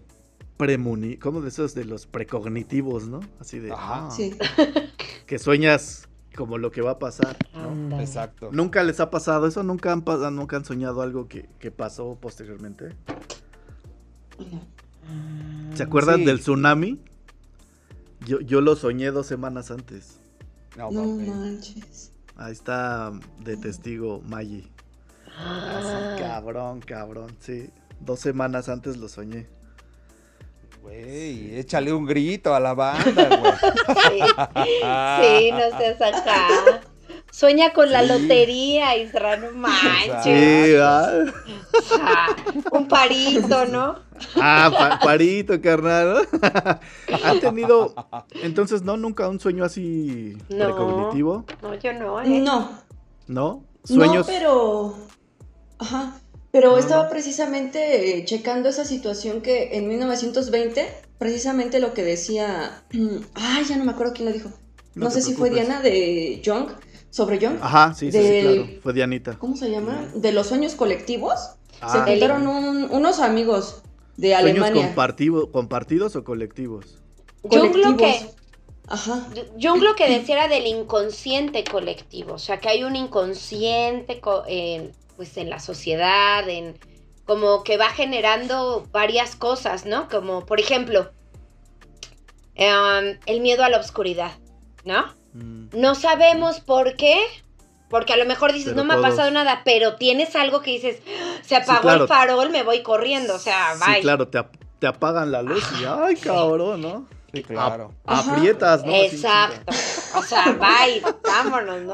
[0.57, 3.21] premuni, como de esos de los precognitivos, ¿no?
[3.39, 4.07] Así de, Ajá.
[4.07, 4.35] ah, Sí.
[5.25, 7.37] que sueñas como lo que va a pasar.
[7.99, 8.49] Exacto.
[8.51, 9.63] ¿Nunca les ha pasado eso?
[9.63, 12.95] ¿Nunca han, pa- nunca han soñado algo que, que pasó posteriormente?
[15.75, 16.25] ¿Se acuerdan Sí.
[16.25, 16.99] del tsunami?
[18.25, 20.18] Yo, yo lo soñé dos semanas antes.
[20.77, 22.11] No, No manches.
[22.35, 24.67] Ahí está de testigo Maggie.
[25.37, 27.69] Así, cabrón, cabrón, sí.
[27.99, 29.47] Dos semanas antes lo soñé.
[30.81, 33.51] Güey, échale un grito a la banda, güey.
[34.59, 36.81] Sí, sí, no seas acá.
[37.39, 40.23] Sueña con la lotería, Isra, no manches.
[40.25, 40.75] Sí.
[42.01, 42.35] Ah,
[42.73, 43.95] un parito, ¿no?
[44.35, 46.27] Ah, pa- parito, carnal.
[47.23, 47.95] ¿Han tenido,
[48.43, 50.65] entonces, no, nunca un sueño así No.
[50.65, 51.45] precognitivo?
[51.61, 52.27] No, yo no, ¿eh?
[52.27, 52.71] No.
[53.27, 53.63] ¿No?
[53.85, 54.27] Sueños.
[54.27, 54.95] No, pero.
[55.77, 56.19] Ajá.
[56.51, 60.85] Pero No, estaba precisamente eh, checando esa situación que en 1920,
[61.17, 62.83] precisamente lo que decía.
[63.35, 64.49] Ay, ya no me acuerdo quién lo dijo.
[64.95, 65.51] No, sé si fue.
[65.51, 66.67] Diana de Jung,
[67.09, 67.57] sobre Jung.
[67.61, 68.67] Ajá, sí, sí, claro.
[68.83, 69.37] Fue Dianita.
[69.37, 70.07] ¿Cómo se llama?
[70.15, 71.39] De los sueños colectivos.
[71.71, 73.81] Se Ah, El- juntaron un- unos amigos
[74.17, 74.87] de ¿Sueños Alemania.
[74.87, 76.97] compartivo- compartidos o colectivos?
[77.43, 78.35] Jung lo que, colectivos.
[78.87, 79.27] Ajá.
[79.61, 84.43] Jung lo que decía era del inconsciente colectivo, o sea, que hay un inconsciente co-
[84.47, 86.77] en, pues en la sociedad, en
[87.25, 90.09] como que va generando varias cosas, ¿no?
[90.09, 91.11] Como, por ejemplo,
[92.55, 94.31] em, el miedo a la oscuridad,
[94.83, 95.05] ¿no?
[95.33, 97.17] Mm, No sabemos por qué,
[97.89, 100.69] Porque a lo mejor dices, Pero no me ha pasado nada, pero tienes algo que
[100.69, 102.03] dices, "Ah, se apagó claro.
[102.03, 103.33] el farol, me voy corriendo.
[103.33, 104.01] O sea, Sí, bye.
[104.01, 107.07] claro, te, ap- te apagan la luz y ay, cabrón, ¿no?
[107.33, 107.91] Sí, claro.
[108.05, 108.31] Ajá.
[108.35, 108.93] Aprietas, ¿no?
[108.93, 109.73] Exacto.
[110.15, 111.93] O sea, bye, vámonos, ¿no?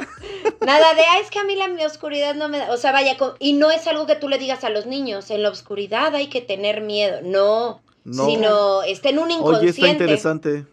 [0.66, 2.72] Nada de, ah, es que a mí la mi oscuridad no me da.
[2.74, 5.44] O sea, vaya, y no es algo que tú le digas a los niños, en
[5.44, 7.20] la oscuridad hay que tener miedo.
[7.24, 8.26] No, No.
[8.26, 9.70] sino está en un Oye, inconsciente.
[9.80, 10.66] está interesante.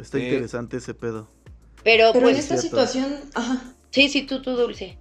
[0.00, 0.24] Está Sí.
[0.24, 1.28] interesante ese pedo.
[1.84, 2.86] Pero, Pero en pues, esta cierto.
[2.86, 4.98] situación, ajá, sí, sí, tú, tú, Dulce.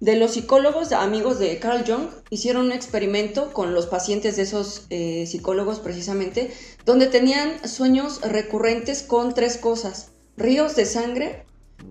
[0.00, 4.86] de los psicólogos amigos de Carl Jung hicieron un experimento con los pacientes de esos
[4.90, 6.50] eh, psicólogos precisamente,
[6.84, 11.44] donde tenían sueños recurrentes con tres cosas, ríos de sangre,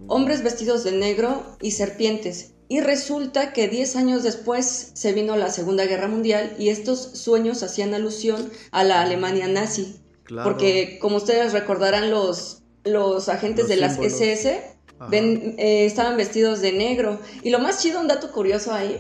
[0.08, 2.52] hombres vestidos de negro y serpientes.
[2.68, 7.62] Y resulta que 10 años después se vino la Segunda Guerra Mundial y estos sueños
[7.62, 10.00] hacían alusión a la Alemania nazi.
[10.24, 10.50] Claro.
[10.50, 14.14] Porque como ustedes recordarán, los, los agentes Los de las símbolos.
[14.22, 14.62] SS
[15.10, 17.20] ven- eh, estaban vestidos de negro.
[17.44, 18.98] Y lo más chido, un dato curioso ahí,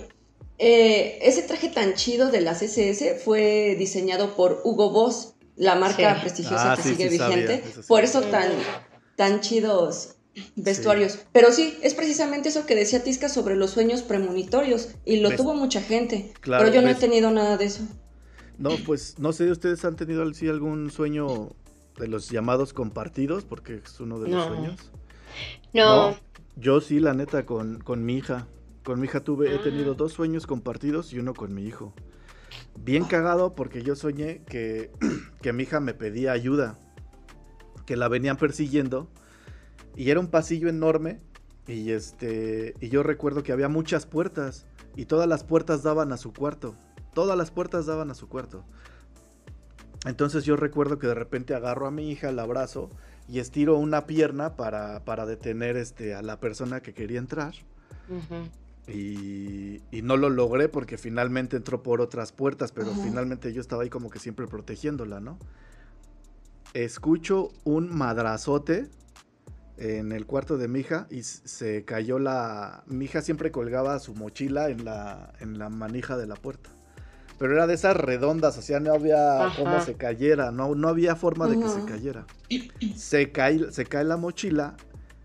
[0.57, 6.15] eh, ese traje tan chido de las SS fue diseñado por Hugo Boss, la marca
[6.15, 6.21] Sí.
[6.21, 7.69] prestigiosa Ah, que sí, sigue sí sabía, vigente.
[7.69, 7.87] eso sí.
[7.87, 8.51] Por eso tan,
[9.15, 10.15] tan chidos
[10.57, 11.19] vestuarios.
[11.31, 14.89] Pero sí, es precisamente eso que decía Tisca sobre los sueños premonitorios.
[15.05, 16.33] Y lo Ves- tuvo mucha gente.
[16.41, 17.83] Claro, pero yo no he ves- tenido nada de eso.
[18.57, 21.51] No, pues no sé, ¿ustedes han tenido sí, algún sueño
[21.97, 23.45] de los llamados compartidos?
[23.45, 24.47] Porque es uno de los No.
[24.55, 24.91] sueños.
[25.73, 26.15] No.
[26.55, 28.47] Yo sí, la neta, con, con mi hija.
[28.83, 29.95] Con mi hija tuve, he tenido Ah.
[29.97, 31.93] dos sueños compartidos y uno con mi hijo.
[32.77, 34.91] Bien cagado porque yo soñé que,
[35.41, 36.79] que mi hija me pedía ayuda.
[37.85, 39.09] Que la venían persiguiendo.
[39.95, 41.19] Y era un pasillo enorme.
[41.67, 42.75] Y este.
[42.79, 44.67] Y yo recuerdo que había muchas puertas.
[44.95, 46.75] Y todas las puertas daban a su cuarto.
[47.13, 48.63] Todas las puertas daban a su cuarto.
[50.05, 52.89] Entonces yo recuerdo que de repente agarro a mi hija, la abrazo
[53.27, 57.53] y estiro una pierna para, para detener este, a la persona que quería entrar.
[58.87, 63.81] Y, y no lo logré porque finalmente entró por otras puertas, pero finalmente yo estaba
[63.81, 65.39] ahí como que siempre protegiéndola, ¿no?
[66.75, 68.89] Escucho un madrazote
[69.77, 72.83] en el cuarto de mi hija y se cayó la...
[72.85, 76.69] Mi hija siempre colgaba su mochila en la, en la manija de la puerta.
[77.37, 79.61] Pero era de esas redondas, o sea, no había Ajá.
[79.61, 82.25] cómo se cayera, no, no había forma de que se cayera.
[82.95, 84.75] Se cae, se cae la mochila,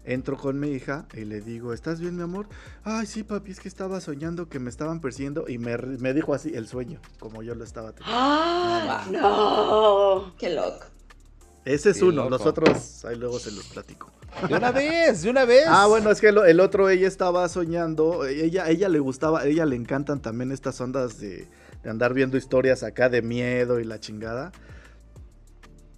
[0.05, 2.47] entro con mi hija y le digo, ¿estás bien, mi amor?
[2.83, 6.35] Ay, sí, papi, es que estaba soñando que me estaban persiguiendo y me, me dijo
[6.35, 8.17] así el sueño, como yo lo estaba teniendo.
[8.21, 9.07] ¡Ah!
[9.11, 10.33] No.
[10.37, 10.87] Qué loco.
[11.65, 12.31] Ese es Qué uno, loco.
[12.31, 14.11] los otros, ahí luego se los platico.
[14.49, 15.65] De una vez, de una vez.
[15.69, 19.47] Ah, bueno, es que lo- el otro ella estaba soñando, ella, ella le gustaba, a
[19.47, 21.49] ella le encantan también estas ondas de,
[21.83, 24.53] de andar viendo historias acá de miedo y la chingada.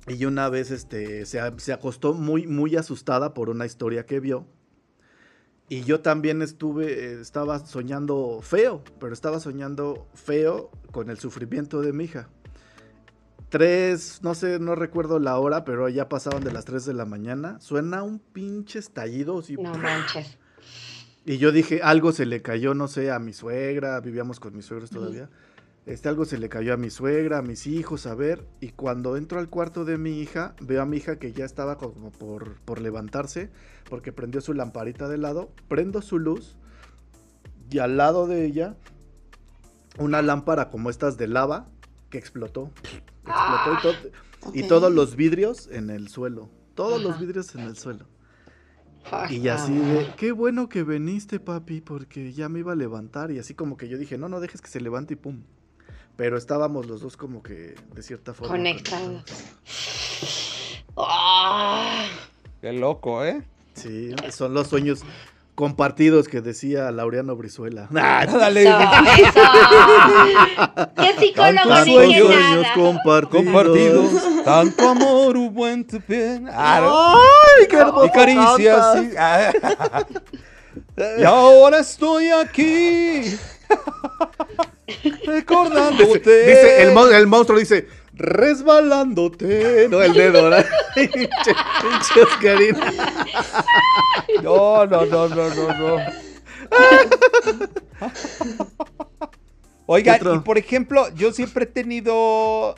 [0.08, 4.20] Y una vez este, se, a- se acostó muy, muy asustada por una historia que
[4.20, 4.46] vio.
[5.68, 11.80] Y yo también estuve, eh, estaba soñando feo, pero estaba soñando feo con el sufrimiento
[11.80, 12.28] de mi hija.
[13.48, 17.04] Tres, no sé, no recuerdo la hora, pero ya pasaban de las 3 de la
[17.04, 17.60] mañana.
[17.60, 19.38] Suena un pinche estallido.
[19.40, 20.38] así, No manches.
[21.26, 24.64] y yo dije, algo se le cayó, no sé, a mi suegra, vivíamos con mis
[24.64, 25.28] suegros todavía.
[25.84, 28.46] Este, algo se le cayó a mi suegra, a mis hijos, a ver.
[28.60, 31.76] Y cuando entro al cuarto de mi hija, veo a mi hija que ya estaba
[31.76, 33.50] como por, por levantarse,
[33.90, 35.50] porque prendió su lamparita de lado.
[35.68, 36.56] Prendo su luz
[37.68, 38.76] y al lado de ella,
[39.98, 41.68] una lámpara como estas de lava
[42.10, 42.70] que explotó.
[43.26, 44.68] Explotó y, to- y Ok.
[44.68, 46.48] todos los vidrios en el suelo.
[46.76, 48.06] Todos los vidrios en el suelo.
[49.30, 53.32] Y así de, qué bueno que viniste, papi, porque ya me iba a levantar.
[53.32, 55.42] Y así como que yo dije, no, no dejes que se levante y pum.
[56.16, 58.52] Pero estábamos los dos como que de cierta forma.
[58.54, 59.24] Conectados.
[60.96, 62.06] Ah.
[62.60, 63.42] Qué loco, ¿eh?
[63.74, 65.00] Sí, son los sueños
[65.54, 67.88] compartidos que decía Laureano Brizuela.
[67.96, 68.62] Ah, Dale.
[68.62, 68.78] Eso,
[69.18, 69.40] eso.
[70.96, 72.74] ¿Qué psicólogo ni sueños nada?
[72.74, 73.44] compartidos.
[73.44, 74.44] Compartidos.
[74.44, 76.46] Tanto amor hubo en tu piel.
[76.52, 77.16] Ah.
[77.58, 78.98] ¡Ay, qué hermoso Y caricias.
[78.98, 79.10] sí.
[79.18, 79.52] Ah.
[81.18, 83.22] Y ahora estoy aquí.
[85.26, 86.18] Recordándote.
[86.18, 89.88] Dice, dice el, mon- el monstruo dice, resbalándote.
[89.90, 90.66] No, el dedo, ¿verdad?
[90.94, 91.30] Pinche.
[94.42, 95.96] No, no, no, no, no, no.
[99.86, 100.34] Oigan, ¿Qué otro?
[100.36, 102.74] y por ejemplo, yo siempre he tenido.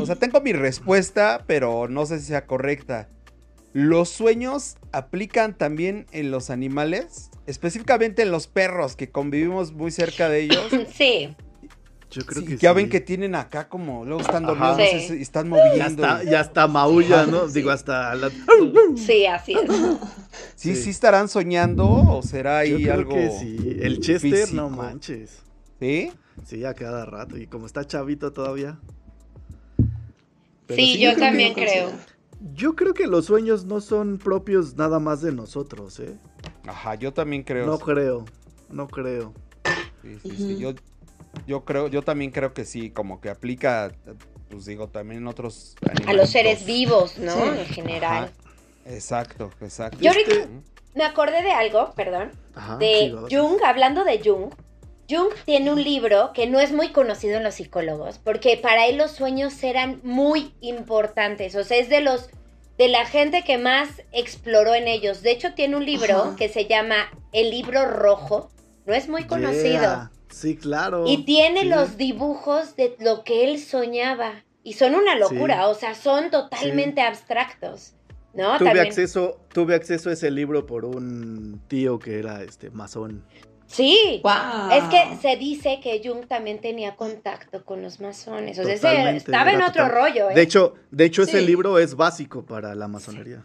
[0.00, 3.08] O sea, tengo mi respuesta, pero no sé si sea correcta.
[3.78, 7.30] ¿Los sueños aplican también en los animales?
[7.46, 10.64] Específicamente en los perros, que convivimos muy cerca de ellos.
[10.94, 11.36] Sí.
[12.10, 12.76] Yo creo Sí, que ya sí.
[12.76, 15.16] ven que tienen acá como, luego están dormidos Sí.
[15.18, 16.02] y están Ya moviendo.
[16.04, 17.48] está, y- ya está maulla, ¿no?
[17.48, 18.30] Digo, hasta la...
[18.96, 19.70] Sí, así es.
[20.54, 20.82] ¿Sí, sí.
[20.84, 23.14] sí estarán soñando o será Yo ahí creo algo?
[23.14, 23.76] que sí.
[23.82, 25.42] El Chester, no manches.
[25.80, 26.10] ¿Sí?
[26.46, 27.36] Sí, a cada rato.
[27.36, 28.78] Y como está chavito todavía.
[30.66, 31.90] Pero Sí, yo creo que- también creo.
[32.54, 36.16] Yo creo que los sueños no son propios nada más de nosotros, ¿eh?
[36.66, 37.66] Ajá, yo también creo.
[37.66, 38.24] No creo,
[38.68, 39.32] no creo.
[40.02, 40.56] Sí, sí, sí.
[40.58, 40.74] Yo,
[41.46, 43.92] yo creo, yo también creo que sí, como que aplica,
[44.48, 45.76] pues digo, también en otros
[46.06, 47.32] A los seres vivos, ¿no?
[47.34, 47.60] Sí.
[47.60, 48.24] En general.
[48.24, 48.32] Ajá,
[48.86, 49.98] Exacto, exacto.
[50.00, 50.62] Yo ahorita Ujú.
[50.94, 53.34] me acordé de algo, perdón, Ajá, de sí.
[53.34, 54.52] Jung, hablando de Jung.
[55.08, 58.96] Jung tiene un libro que no es muy conocido en los psicólogos, porque para él
[58.96, 62.28] los sueños eran muy importantes, o sea, es de los
[62.78, 65.22] de la gente que más exploró en ellos.
[65.22, 66.36] De hecho, tiene un libro Ajá.
[66.36, 66.96] que se llama
[67.32, 68.50] El libro rojo,
[68.84, 69.80] no es muy conocido.
[69.80, 71.04] Yeah, Sí, claro.
[71.06, 71.68] Y tiene Sí.
[71.68, 74.44] los dibujos de lo que él soñaba.
[74.62, 75.62] Y son una locura, Sí.
[75.70, 77.94] o sea, son totalmente abstractos.
[78.34, 78.58] ¿no?
[78.58, 83.24] Tuve También- acceso, tuve acceso a ese libro por un tío que era este masón.
[83.66, 84.22] Sí.
[84.72, 88.58] Es que se dice que Jung también tenía contacto con los masones.
[88.58, 90.34] O sea, ese Totalmente, estaba en otro total- rollo, ¿eh?
[90.34, 93.44] De hecho, de hecho ese libro es básico para la masonería.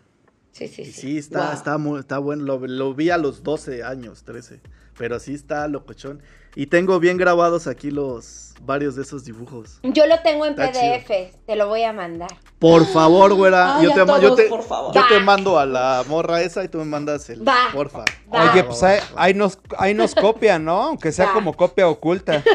[0.52, 0.92] sí, sí, Y sí.
[0.94, 1.54] sí, está, Wow.
[1.54, 2.44] está, muy, está bueno.
[2.44, 4.60] Lo, lo vi a los 12 años, 13.
[4.98, 6.22] Pero sí está locochón.
[6.56, 9.80] Y tengo bien grabados aquí los varios de esos dibujos.
[9.84, 12.30] Yo lo tengo en Está PDF, te lo voy a mandar.
[12.60, 13.78] Por favor, güera.
[13.78, 14.94] Ay, yo, te, yo, todos, te, por favor.
[14.94, 17.48] yo te mando a la morra esa y tú me mandas el.
[17.48, 17.70] Va.
[17.74, 18.04] Porfa.
[18.34, 18.52] Va.
[18.52, 20.82] Oye, pues ahí, ahí nos, ahí nos copian, ¿no?
[20.84, 21.34] Aunque sea Va.
[21.34, 22.44] como copia oculta.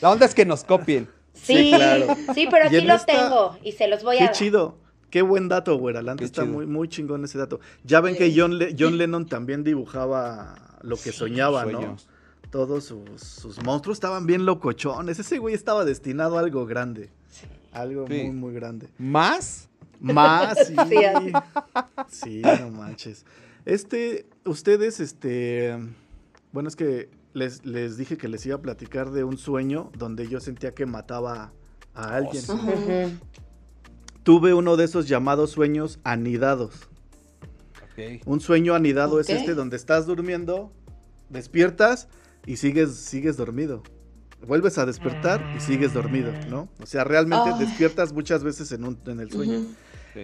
[0.00, 1.08] La onda es que nos copien.
[1.34, 2.06] Sí, Sí, claro.
[2.34, 4.34] sí, pero aquí lo esta- tengo y se los voy a Qué dar.
[4.34, 4.76] chido.
[5.10, 6.02] Qué buen dato, güera.
[6.02, 6.46] La está chido.
[6.54, 7.58] muy, muy chingón ese dato.
[7.82, 11.96] Ya ven que John, Le- John Lennon también dibujaba lo que soñaba, ¿no?
[12.50, 15.18] Todos sus, sus monstruos estaban bien locochones.
[15.18, 17.10] Ese güey estaba destinado a algo grande.
[17.72, 18.14] Algo Sí.
[18.24, 18.88] muy, muy grande.
[18.98, 19.68] ¿Más?
[20.00, 20.74] Más, sí.
[20.88, 21.32] Sí, así.
[22.08, 23.24] Sí, no manches.
[23.64, 25.76] Este, ustedes, este,
[26.52, 30.26] bueno, es que les, les dije que les iba a platicar de un sueño donde
[30.26, 31.52] yo sentía que mataba
[31.94, 32.42] a alguien.
[32.42, 33.18] sí.
[34.22, 36.89] Tuve uno de esos llamados sueños anidados.
[38.24, 40.72] Un sueño anidado es este donde estás durmiendo,
[41.28, 42.08] despiertas
[42.46, 43.82] y sigues, sigues dormido.
[44.46, 46.68] Vuelves a despertar y sigues dormido, ¿no?
[46.82, 47.64] O sea, realmente Ay.
[47.64, 49.66] despiertas muchas veces en, un, en el sueño.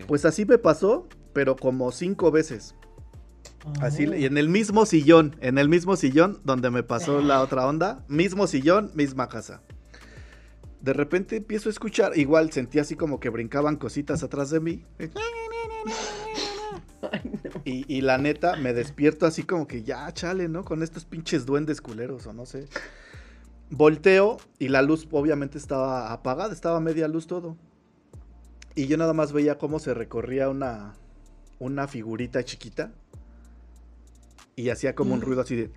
[0.06, 2.74] Pues así me pasó, pero como cinco veces.
[3.80, 7.66] Así, y en el mismo sillón, en el mismo sillón donde me pasó la otra
[7.66, 9.62] onda, mismo sillón, misma casa.
[10.80, 14.84] De repente empiezo a escuchar, igual sentí así como que brincaban cositas atrás de mí.
[17.64, 20.64] Y, y la neta, me despierto así como que ya, chale, ¿no?
[20.64, 22.68] Con estos pinches duendes culeros o no sé.
[23.70, 27.56] Volteo y la luz obviamente estaba apagada, estaba media luz todo.
[28.74, 30.94] Y yo nada más veía cómo se recorría una,
[31.58, 32.92] una figurita chiquita.
[34.54, 35.22] Y hacía como un Mm.
[35.22, 35.70] ruido así de...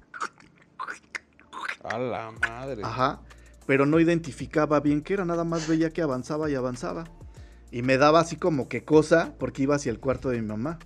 [1.84, 2.82] A la madre.
[2.84, 3.22] Ajá.
[3.66, 7.06] Pero no identificaba bien qué era, nada más veía que avanzaba y avanzaba.
[7.72, 10.80] Y me daba así como que cosa porque iba hacia el cuarto de mi mamá.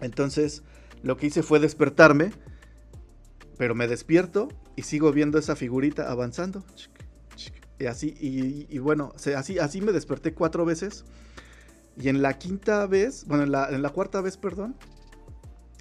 [0.00, 0.62] Entonces,
[1.02, 2.32] lo que hice fue despertarme,
[3.58, 6.64] pero me despierto y sigo viendo esa figurita avanzando.
[7.78, 11.04] Y así, y, y bueno, así, así me desperté cuatro veces.
[11.96, 14.76] Y en la quinta vez, bueno, en la, en la cuarta vez, perdón,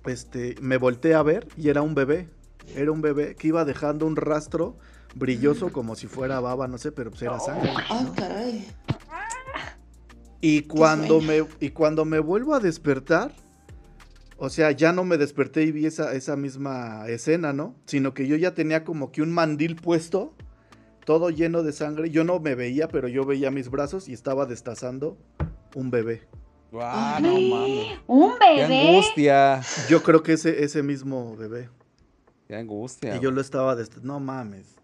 [0.06, 2.30] este, me volteé a ver y era un bebé.
[2.76, 4.78] Era un bebé que iba dejando un rastro
[5.16, 7.72] brilloso como si fuera baba, no sé, pero pues era sangre.
[7.90, 8.68] Ah, caray.
[10.42, 13.34] Y cuando me y cuando me vuelvo a despertar,
[14.38, 17.76] o sea, ya no me desperté y vi esa, esa misma escena, ¿no?
[17.86, 20.34] Sino que yo ya tenía como que un mandil puesto,
[21.06, 22.10] todo lleno de sangre.
[22.10, 25.18] Yo no me veía, pero yo veía mis brazos y estaba destazando
[25.76, 26.24] un bebé.
[26.74, 28.00] Ah, no mames.
[28.08, 28.90] Un Qué bebé.
[28.90, 29.62] angustia.
[29.88, 31.70] Yo creo que ese, ese mismo bebé.
[32.48, 33.16] Qué angustia.
[33.16, 34.76] Y yo lo estaba dest- No mames.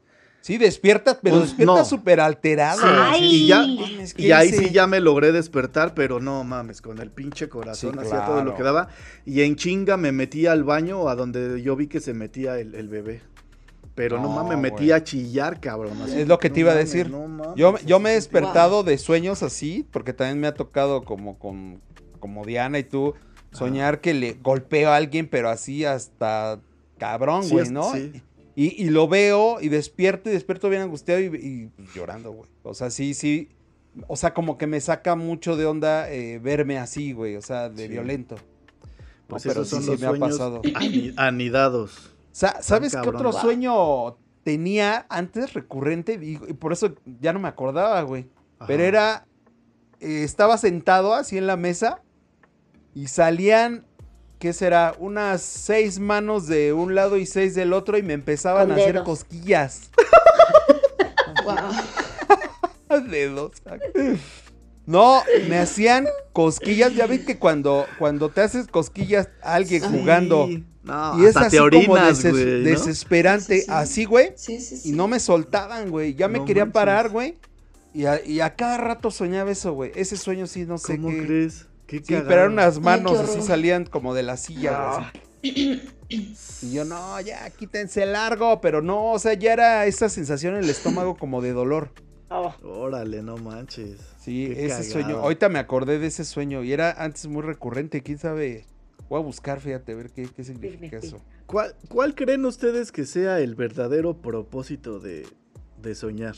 [0.41, 1.85] Sí, despierta, pero Pues, despierta no.
[1.85, 2.81] súper alterado.
[2.83, 3.23] Ay.
[3.43, 6.99] Y ya, Mames, ¿qué y ahí sí ya me logré despertar, pero no mames, con
[6.99, 8.87] el pinche corazón Sí, hacía todo lo que daba.
[9.25, 12.73] Y en chinga me metí al baño a donde yo vi que se metía el,
[12.75, 13.21] el bebé.
[13.93, 16.01] Pero no, No, mames, me metí a chillar, cabrón.
[16.01, 17.09] así, Es lo que no te iba a decir.
[17.11, 21.03] no mames, Yo, yo me he despertado de sueños así, porque también me ha tocado
[21.03, 21.81] como con
[22.19, 23.13] como Diana y tú
[23.51, 26.59] soñar que le golpeo a alguien, pero así hasta
[26.97, 27.91] cabrón, Sí, güey, ¿no?
[27.93, 28.21] sí.
[28.55, 32.49] Y, y lo veo y despierto y despierto bien angustiado y, y, llorando, güey.
[32.63, 33.49] O sea, sí, sí.
[34.07, 37.35] O sea, como que me saca mucho de onda eh, verme así, güey.
[37.35, 37.89] O sea, de Sí.
[37.89, 38.35] violento.
[39.27, 40.61] Pues No, pero son sí, sí los me ha pasado.
[40.75, 42.11] ani- anidados.
[42.31, 43.41] Sa- ¿Sabes qué otro Wow.
[43.41, 48.25] sueño tenía antes recurrente, y, y por eso ya no me acordaba, güey.
[48.67, 49.25] Pero era,
[49.99, 52.01] eh, estaba sentado así en la mesa
[52.95, 53.85] y salían,
[54.41, 54.95] ¿qué será?
[54.99, 58.81] Unas seis manos de un lado y seis del otro y me empezaban Con a
[58.81, 59.89] hacer cosquillas.
[61.45, 63.01] Wow.
[63.09, 63.53] dedos.
[64.85, 66.93] No, me hacían cosquillas.
[66.93, 69.87] Ya ves que cuando, cuando te haces cosquillas a alguien Sí.
[69.91, 70.47] jugando
[70.83, 72.69] No, y es así te como orinas, deses- güey, ¿no?
[72.69, 73.71] desesperante, Sí, sí.
[73.71, 74.33] así, güey.
[74.35, 74.89] Sí, sí, sí.
[74.89, 76.13] Y no me soltaban, güey.
[76.15, 76.73] Ya me quería manches.
[76.73, 77.37] parar, güey.
[77.93, 79.91] Y a, y a cada rato soñaba eso, güey.
[79.95, 81.25] Ese sueño sí, no sé ¿Cómo qué.
[81.25, 81.67] crees?
[81.91, 85.11] Qué Sí, pero eran unas manos así salían como de la silla.
[85.41, 88.61] Y yo, no, ya, quítense largo.
[88.61, 91.91] Pero no, o sea, ya era esa sensación en el estómago como de dolor.
[92.29, 93.99] Oh, Órale, no manches.
[94.17, 95.07] Sí, Qué ese sueño.
[95.07, 95.23] cagado.
[95.23, 98.01] Ahorita me acordé de ese sueño y era antes muy recurrente.
[98.03, 98.65] ¿Quién sabe?
[99.09, 101.21] Voy a buscar, fíjate, a ver qué, qué significa eso.
[101.45, 105.27] ¿Cuál, cuál creen ustedes que sea el verdadero propósito de,
[105.81, 106.35] de soñar?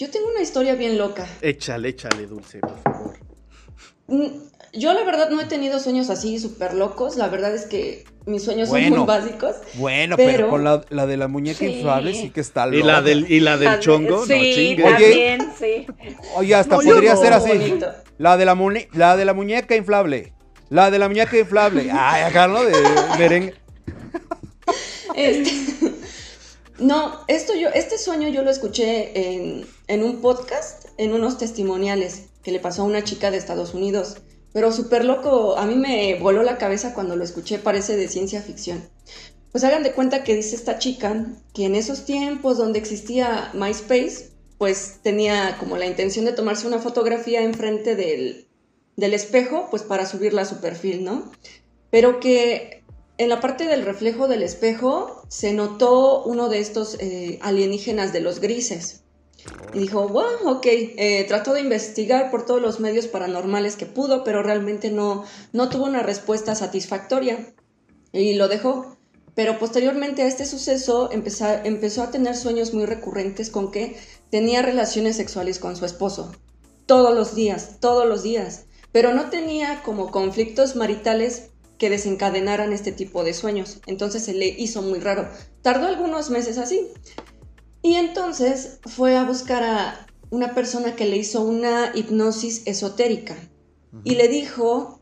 [0.00, 1.28] Yo tengo una historia bien loca.
[1.42, 3.29] Échale, échale, Dulce, por favor.
[4.72, 7.16] Yo la verdad no he tenido sueños así súper locos.
[7.16, 9.56] La verdad es que mis sueños son muy básicos.
[9.74, 11.66] Bueno, pero, Pero- con la, la de la muñeca Sí.
[11.66, 12.86] inflable sí que está ¿Y loca.
[12.92, 14.24] la del, y la del chongo?
[14.26, 14.84] Sí, no chingue.
[14.84, 14.92] Oye.
[15.38, 15.86] también, sí.
[16.36, 17.20] Oye, hasta No, podría no.
[17.20, 17.48] ser así.
[17.48, 17.86] Bonito.
[18.18, 20.32] La de la, mune- la de la muñeca inflable.
[20.68, 21.90] La de la muñeca inflable.
[21.92, 22.62] Ay, acá, ¿no?
[22.62, 22.72] De
[23.18, 23.54] merengue.
[25.16, 25.50] Este,
[26.78, 32.26] no, esto yo, este sueño yo lo escuché en, en un podcast, en unos testimoniales
[32.42, 34.16] que le pasó a una chica de Estados Unidos.
[34.52, 38.42] Pero súper loco, a mí me voló la cabeza cuando lo escuché, parece de ciencia
[38.42, 38.82] ficción.
[39.52, 44.30] Pues hagan de cuenta que dice esta chica que en esos tiempos donde existía MySpace,
[44.58, 48.46] pues tenía como la intención de tomarse una fotografía enfrente del,
[48.96, 51.30] del espejo, pues para subirla a su perfil, ¿no?
[51.90, 52.84] Pero que
[53.18, 58.20] en la parte del reflejo del espejo se notó uno de estos eh, alienígenas de
[58.20, 59.02] los grises.
[59.72, 64.24] Y dijo, wow, ok, eh, trató de investigar por todos los medios paranormales que pudo,
[64.24, 67.52] pero realmente no, no tuvo una respuesta satisfactoria.
[68.12, 68.96] Y lo dejó.
[69.34, 73.96] Pero posteriormente a este suceso empezó, empezó a tener sueños muy recurrentes con que
[74.30, 76.32] tenía relaciones sexuales con su esposo.
[76.86, 78.64] Todos los días, todos los días.
[78.92, 83.80] Pero no tenía como conflictos maritales que desencadenaran este tipo de sueños.
[83.86, 85.28] Entonces se le hizo muy raro.
[85.62, 86.88] Tardó algunos meses así.
[87.82, 93.36] Y entonces fue a buscar a una persona que le hizo una hipnosis esotérica.
[94.04, 95.00] Y le dijo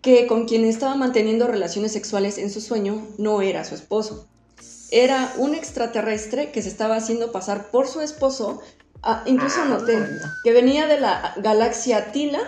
[0.00, 4.26] que con quien estaba manteniendo relaciones sexuales en su sueño no era su esposo.
[4.90, 8.60] Era un extraterrestre que se estaba haciendo pasar por su esposo.
[9.02, 9.96] Ah, incluso noté
[10.42, 12.40] que venía de la galaxia Tila,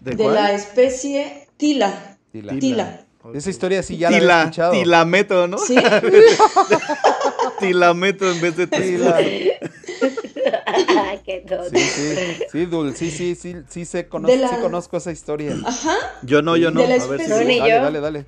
[0.00, 2.18] ¿De, la especie Tila.
[2.30, 2.58] Tila.
[2.58, 3.06] Tila.
[3.34, 4.72] Esa historia sí ya la había Tila, escuchado.
[4.72, 5.58] Tilameto, ¿no?
[5.58, 5.76] Sí.
[7.58, 9.16] Tilameto en vez de Tila.
[9.16, 11.70] Ay, qué tonto.
[11.70, 15.56] Sí, sí, sí, Dul, sí, sí, sí, sí, sé, conozco, la- sí conozco esa historia.
[15.64, 15.94] Ajá.
[16.22, 16.80] Yo no, yo no.
[16.80, 17.30] De la A ver si.
[17.30, 18.26] Dale, dale, dale.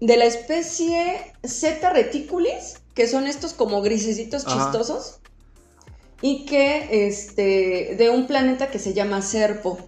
[0.00, 4.70] de la especie Z reticulis, que son estos como grisecitos Ajá.
[4.72, 5.20] chistosos,
[6.20, 9.78] y que este, de un planeta que se llama Serpo.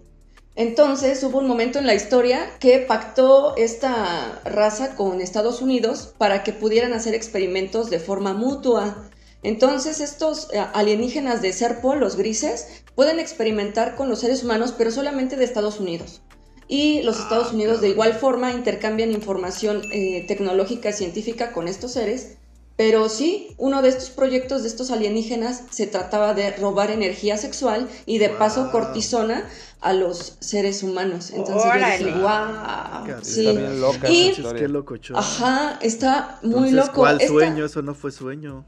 [0.57, 6.45] Entonces hubo un momento en la historia que pactó esta raza con Estados Unidos para
[6.45, 9.11] que pudieran hacer experimentos de forma mutua.
[9.43, 14.93] Entonces estos eh, alienígenas de Serpo, los grises, pueden experimentar con los seres humanos, pero
[14.93, 16.23] solamente de Estados Unidos.
[16.69, 21.93] Y los Estados Unidos de igual forma intercambian información eh, tecnológica y científica con estos
[21.93, 22.39] seres.
[22.77, 27.89] Pero sí, uno de estos proyectos de estos alienígenas se trataba de robar energía sexual
[28.05, 29.49] y de paso cortisona
[29.81, 31.31] a los seres humanos.
[31.31, 32.01] Entonces Órale.
[32.01, 33.07] yo dije, wow.
[33.07, 33.45] Está Sí.
[33.79, 35.16] Loca Y- qué locochón.
[35.16, 36.93] Ajá, está muy Entonces, loco.
[36.95, 37.64] ¿Cuál Esta- sueño?
[37.64, 38.64] Eso no fue sueño.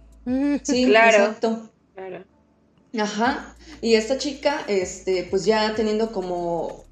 [0.63, 1.17] Sí, Claro.
[1.17, 1.71] exacto.
[1.95, 2.25] Claro.
[3.01, 3.57] Ajá.
[3.81, 6.85] Y esta chica, este, pues ya teniendo como,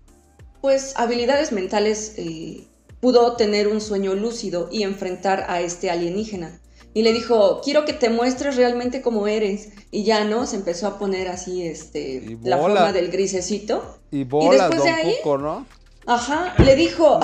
[0.61, 2.67] pues, habilidades mentales, eh,
[3.01, 6.61] pudo tener un sueño lúcido y enfrentar a este alienígena.
[6.95, 9.71] Y le dijo, quiero que te muestres realmente cómo eres.
[9.91, 10.47] Y ya, ¿no?
[10.47, 12.77] Se empezó a poner así, este, Y la bola.
[12.77, 13.99] forma del grisecito.
[14.13, 15.67] Y bolas, después Don de ahí- Cuco, ¿no?
[16.07, 16.55] Ajá.
[16.63, 17.19] Le dijo,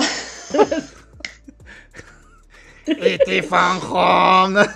[2.85, 4.57] ¡Iti fanjón!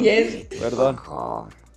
[0.00, 0.98] y él, Perdón.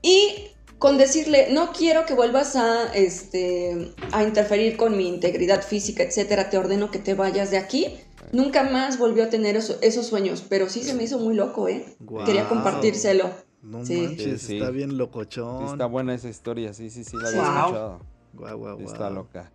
[0.02, 0.48] Y
[0.80, 6.50] con decirle, no quiero que vuelvas a, este, a interferir con mi integridad física, etcétera,
[6.50, 7.98] te ordeno que te vayas de aquí.
[8.34, 11.68] Nunca más volvió a tener eso- esos sueños, pero sí se me hizo muy loco,
[11.68, 11.86] ¿eh?
[12.26, 13.30] Quería compartírselo.
[13.62, 14.02] No Sí.
[14.02, 14.58] manches, Sí, sí.
[14.58, 15.66] está bien Sí, locochón.
[15.66, 17.50] está buena esa historia, sí, sí, sí, la había Wow.
[17.60, 18.00] escuchado.
[18.34, 18.88] Guau, guau, guau.
[18.92, 19.52] Está loca.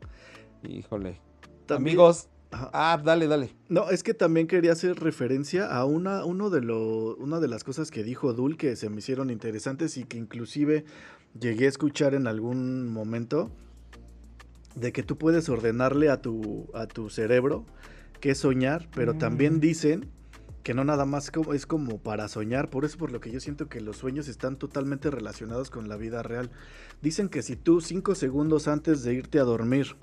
[0.62, 1.18] Híjole.
[1.66, 3.50] También- Amigos, Ah, dale, dale.
[3.68, 7.64] No, es que también quería hacer referencia a una, uno de lo, una de las
[7.64, 10.84] cosas que dijo Dul que se me hicieron interesantes y que inclusive
[11.38, 13.50] llegué a escuchar en algún momento
[14.76, 17.64] de que tú puedes ordenarle a tu, a tu cerebro
[18.20, 20.10] qué soñar, pero también dicen
[20.62, 23.68] que no nada más es como para soñar, por eso por lo que yo siento
[23.68, 26.50] que los sueños están totalmente relacionados con la vida real.
[27.02, 29.94] Dicen que si tú cinco segundos antes de irte a dormir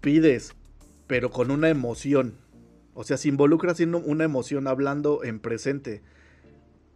[0.00, 0.54] pides,
[1.08, 2.34] pero con una emoción,
[2.94, 6.02] o sea, si involucras en una emoción hablando en presente,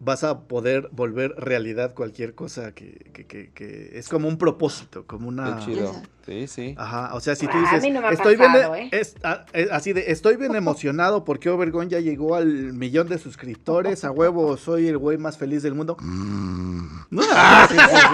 [0.03, 5.07] vas a poder volver realidad cualquier cosa que, que- que- que es como un propósito,
[5.07, 5.59] como una...
[5.59, 5.92] Qué chido.
[6.24, 6.74] Sí, sí.
[6.78, 8.88] Ajá, o sea, si tú a dices, mí no me ha estoy bien, pasado, ¿eh?
[8.92, 14.05] es- ah, así de, estoy bien emocionado porque Overgon ya llegó al millón de suscriptores,
[14.05, 15.96] a huevo, soy el güey más feliz del mundo.
[16.01, 18.07] No, ah, sí, sí, sí,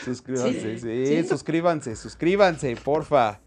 [0.04, 1.28] Suscríbanse, sí, Sí.
[1.28, 3.40] suscríbanse, suscríbanse, porfa.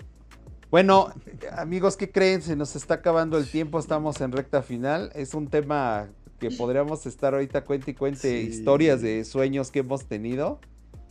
[0.78, 1.12] Bueno,
[1.56, 2.42] amigos, ¿qué creen?
[2.42, 5.12] Se nos está acabando el tiempo, estamos en recta final.
[5.14, 6.08] Es un tema
[6.40, 8.48] que podríamos estar ahorita cuente y cuente Sí.
[8.48, 10.58] historias de sueños que hemos tenido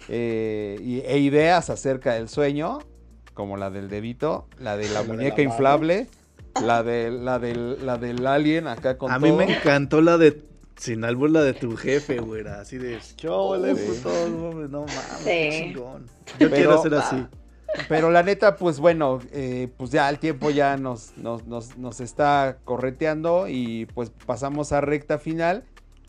[0.10, 2.80] eh, y- e ideas acerca del sueño,
[3.34, 6.08] como la del dedito, la de la muñeca la inflable,
[6.62, 9.38] la, de, la, del, la del alien acá con A mí todo.
[9.38, 10.42] me encantó la de,
[10.76, 13.82] sin albur, la de tu jefe, güera, así de, chole, Sí.
[13.88, 15.24] puto, no mames, no mames, Sí.
[15.24, 16.06] qué chingón.
[16.06, 17.26] Yo Pero- quiero ser así.
[17.90, 22.00] Pero la neta, pues bueno, eh, pues ya el tiempo ya nos, nos, nos, nos
[22.02, 25.64] está correteando y pues pasamos a recta final.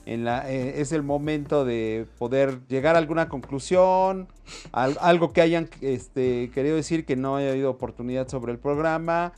[0.07, 4.29] En la, eh, es el momento de poder llegar a alguna conclusión,
[4.73, 9.33] al- algo que hayan este, querido decir que no haya habido oportunidad sobre el programa.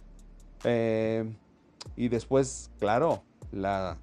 [0.64, 1.24] eh,
[1.97, 3.22] y después, claro,
[3.53, 3.97] la,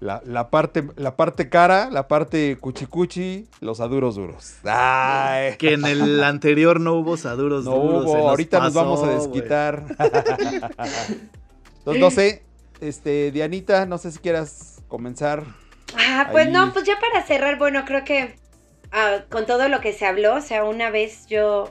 [0.00, 4.54] la, la parte, la parte cara, la parte cuchicuchi, los aduros duros.
[4.64, 5.56] Ay.
[5.58, 8.04] Que en el anterior no hubo saduros No duros.
[8.06, 9.84] hubo, ahorita nos vamos a desquitar.
[11.78, 12.42] Entonces, no sé,
[12.80, 15.42] este, Dianita, no sé si quieras comenzar.
[15.96, 16.52] Ah, pues Ahí.
[16.52, 18.36] no, pues ya para cerrar, bueno, creo que
[18.92, 21.70] ah, con todo lo que se habló, o sea, una vez yo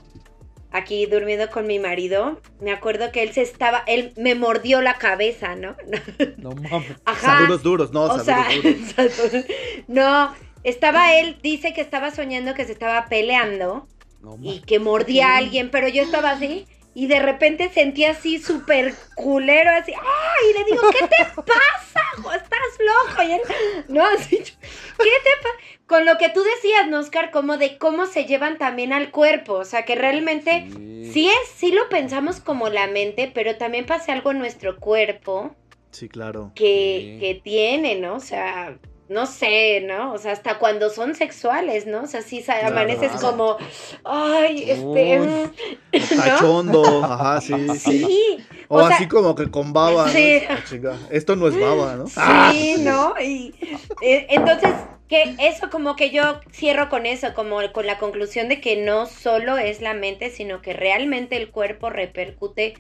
[0.77, 4.95] aquí durmiendo con mi marido, me acuerdo que él se estaba, él me mordió la
[4.95, 5.75] cabeza, ¿no?
[6.37, 6.95] No mames.
[7.05, 7.39] Ajá.
[7.39, 9.45] Saduros duros, no, o sea, duros.
[9.87, 13.87] no, estaba él, dice que estaba soñando que se estaba peleando
[14.21, 16.65] No y que mordía a alguien, pero yo estaba así
[16.99, 20.49] y de repente sentí así súper culero, así, ¡ay!
[20.49, 22.01] Y le digo, ¿qué te pasa?
[22.35, 23.21] ¿Estás loco?
[23.23, 23.41] Y él,
[23.87, 25.77] no, así, ¿qué te pasa?
[25.85, 29.53] Con lo que tú decías, ¿no, Oscar, como de cómo se llevan también al cuerpo,
[29.53, 31.11] o sea, que realmente Sí.
[31.13, 35.55] sí es, sí lo pensamos como la mente, pero también pasa algo en nuestro cuerpo
[35.91, 36.51] Sí, claro.
[36.55, 37.19] que, Sí.
[37.19, 38.15] que tiene, ¿no?
[38.15, 38.75] O sea,
[39.09, 40.13] no sé, ¿no?
[40.13, 42.03] O sea, hasta cuando son sexuales, ¿no?
[42.03, 42.67] O sea, sí Claro.
[42.67, 43.57] amaneces como,
[44.03, 45.27] ay, este, Uy.
[45.27, 45.51] mm",
[45.91, 46.15] ¿no?
[46.23, 48.45] Cachondo, ajá, sí, sí.
[48.69, 50.09] O, o sea, así como que con baba.
[50.11, 50.41] Sí.
[50.49, 52.05] Ah, Esto no es baba, ¿no?
[52.05, 53.13] sí, ¿no?
[53.21, 53.53] Y
[54.01, 54.73] eh, entonces,
[55.07, 59.05] que eso como que yo cierro con eso, como con la conclusión de que no
[59.05, 62.73] solo es la mente, sino que realmente el cuerpo repercute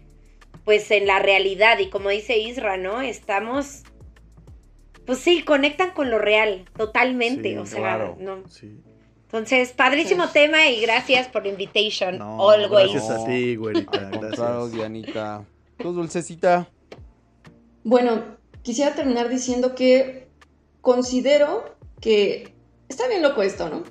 [0.65, 3.01] pues en la realidad y como dice Isra, ¿no?
[3.01, 3.83] Estamos
[5.07, 8.15] pues sí, conectan con lo real, totalmente, Sí, o sea, claro.
[8.19, 8.47] no.
[8.47, 8.79] Sí.
[9.23, 12.91] Entonces, padrísimo tema y gracias por la invitation, No, always.
[12.93, 14.71] gracias a ti, güerita, gracias.
[14.71, 15.43] Dianita.
[15.79, 16.67] Tú, dulcecita.
[17.83, 18.23] Bueno,
[18.61, 20.27] quisiera terminar diciendo que
[20.81, 22.53] considero que
[22.89, 23.83] está bien loco esto, ¿no?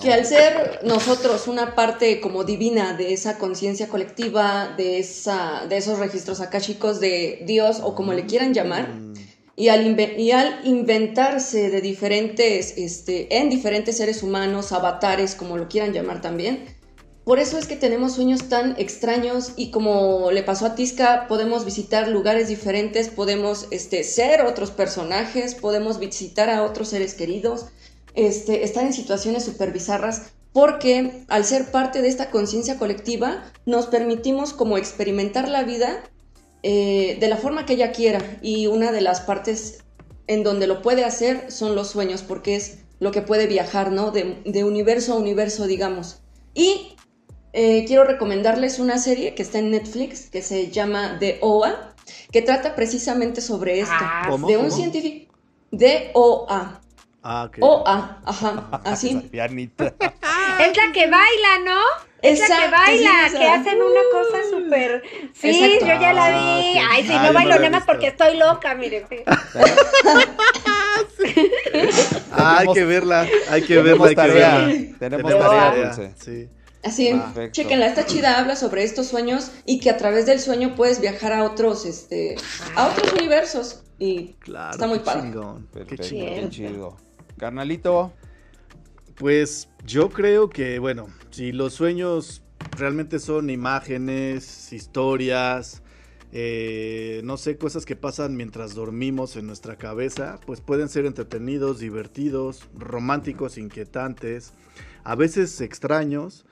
[0.00, 5.76] Que al ser nosotros una parte como divina de esa conciencia colectiva, de, esa, de
[5.76, 9.14] esos registros akáshicos de Dios o como le quieran llamar, Mm,
[9.60, 16.22] y al, inventarse de diferentes, este, en diferentes seres humanos, avatares, como lo quieran llamar
[16.22, 16.64] también,
[17.24, 21.66] por eso es que tenemos sueños tan extraños y como le pasó a Tisca, podemos
[21.66, 27.66] visitar lugares diferentes, podemos este, ser otros personajes, podemos visitar a otros seres queridos,
[28.14, 33.88] este, estar en situaciones súper bizarras, porque al ser parte de esta conciencia colectiva, nos
[33.88, 36.02] permitimos como experimentar la vida
[36.62, 38.38] eh, de la forma que ella quiera.
[38.42, 39.84] Y una de las partes
[40.26, 44.10] en donde lo puede hacer son los sueños, porque es lo que puede viajar, ¿no?
[44.10, 46.20] De, de universo a universo, digamos.
[46.54, 46.96] Y
[47.52, 51.94] eh, quiero recomendarles una serie que está en Netflix, que se llama The OA,
[52.30, 53.94] que trata precisamente sobre esto.
[53.96, 54.46] Ah, ¿Cómo?
[54.46, 54.76] De un ¿Cómo?
[54.76, 55.34] científico.
[55.76, 56.80] The OA.
[57.22, 57.58] Ah, ok.
[57.60, 59.30] OA, ajá, así.
[60.66, 61.80] Es la que baila, ¿no?
[62.22, 65.02] Es la que baila, sí, que hacen una cosa súper...
[65.34, 65.86] Sí, Exacto.
[65.86, 66.34] yo ya la vi.
[66.36, 66.78] Ah, sí.
[66.90, 69.06] Ay, sí, Ah, no bailo nada más porque estoy loca, miren.
[69.08, 69.16] sí.
[72.32, 74.66] Ah, hay que verla, hay que verla, hay que verla.
[74.98, 75.84] Tenemos Tenemos tarea, tarea.
[75.86, 76.14] Dulce.
[76.18, 76.48] Sí.
[76.82, 77.52] Así, Perfecto.
[77.52, 81.32] chequenla, está chida, habla sobre estos sueños y que a través del sueño puedes viajar
[81.32, 82.36] a otros, este,
[82.74, 83.82] a otros universos.
[83.98, 84.70] Y Claro.
[84.72, 85.22] Está muy qué padre.
[85.22, 86.26] chingón, qué Perfecto, chingón.
[86.28, 86.50] qué Cierto.
[86.50, 86.96] chido.
[87.38, 88.12] Carnalito,
[89.20, 92.42] Pues yo creo que, bueno, si los sueños
[92.78, 95.82] realmente son imágenes, historias,
[96.32, 101.80] eh, no sé, cosas que pasan mientras dormimos en nuestra cabeza, pues pueden ser entretenidos,
[101.80, 104.54] divertidos, románticos, inquietantes,
[105.04, 106.46] a veces extraños,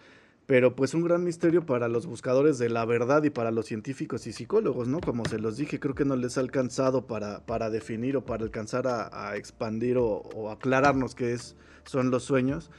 [0.44, 4.26] pero pues un gran misterio para los buscadores de la verdad y para los científicos
[4.26, 5.00] y psicólogos, ¿no?
[5.00, 8.44] Como se los dije, creo que no les ha alcanzado para, para definir o para
[8.44, 11.56] alcanzar a, expandir o, o aclararnos qué es,
[11.88, 12.70] son los sueños.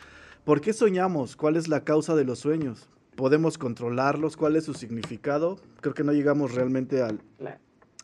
[0.46, 1.36] ¿Por qué soñamos?
[1.36, 2.90] ¿Cuál es la causa de los sueños?
[3.16, 4.38] ¿Podemos controlarlos?
[4.38, 5.60] ¿Cuál es su significado?
[5.82, 7.22] Creo que no llegamos realmente al,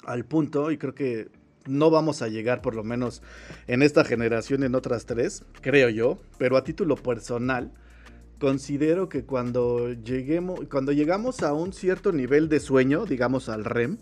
[0.03, 1.30] al punto y creo que
[1.68, 3.22] no vamos a llegar por lo menos
[3.68, 7.72] en esta generación, en otras tres, creo yo, pero a título personal,
[8.39, 13.97] considero que cuando lleguemos, cuando llegamos a un cierto nivel de sueño, digamos al REM,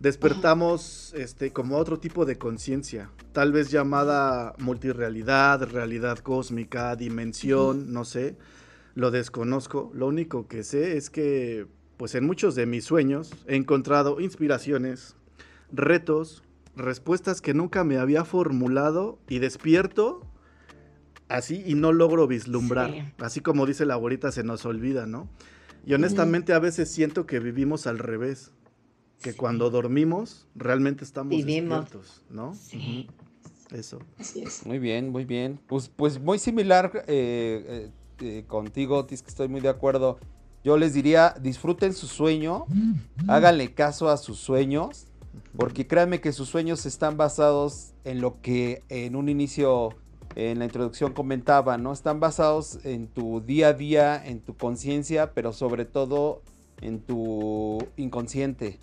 [0.00, 8.04] despertamos este, como otro tipo de conciencia, tal vez llamada multirrealidad, realidad cósmica, dimensión, no
[8.04, 8.36] sé,
[8.94, 9.90] lo desconozco.
[9.94, 15.16] Lo único que sé es que, pues en muchos de mis sueños he encontrado inspiraciones,
[15.72, 16.42] retos,
[16.76, 20.24] respuestas que nunca me había formulado y despierto
[21.28, 22.90] así y no logro vislumbrar.
[22.90, 23.02] Sí.
[23.18, 25.28] Así como dice la abuelita, se nos olvida, ¿no?
[25.84, 28.52] Y honestamente a veces siento que vivimos al revés.
[29.22, 31.80] Que cuando dormimos realmente estamos Vivimos.
[31.80, 32.54] despiertos, ¿no?
[32.54, 33.08] Sí.
[33.72, 33.98] Eso.
[34.18, 34.64] así es.
[34.64, 35.60] muy bien, muy bien.
[35.66, 37.90] Pues, pues muy similar eh, eh,
[38.20, 40.18] eh, contigo, Tis, que estoy muy de acuerdo.
[40.64, 42.66] Yo les diría, disfruten su sueño,
[43.28, 45.06] háganle caso a sus sueños,
[45.56, 49.90] porque créanme que sus sueños están basados en lo que en un inicio,
[50.34, 51.92] en la introducción comentaba, ¿no?
[51.92, 56.42] Están basados en tu día a día, en tu conciencia, pero sobre todo
[56.80, 58.80] en tu inconsciente,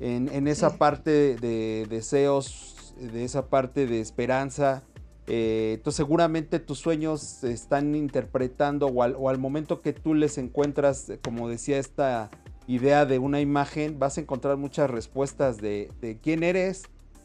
[0.00, 4.82] en, en esa parte de deseos, de esa parte de esperanza.
[5.28, 10.14] Eh, entonces seguramente tus sueños se están interpretando o al, o al momento que tú
[10.14, 12.30] les encuentras, eh, como decía esta
[12.68, 16.84] idea de una imagen, vas a encontrar muchas respuestas de, de quién eres,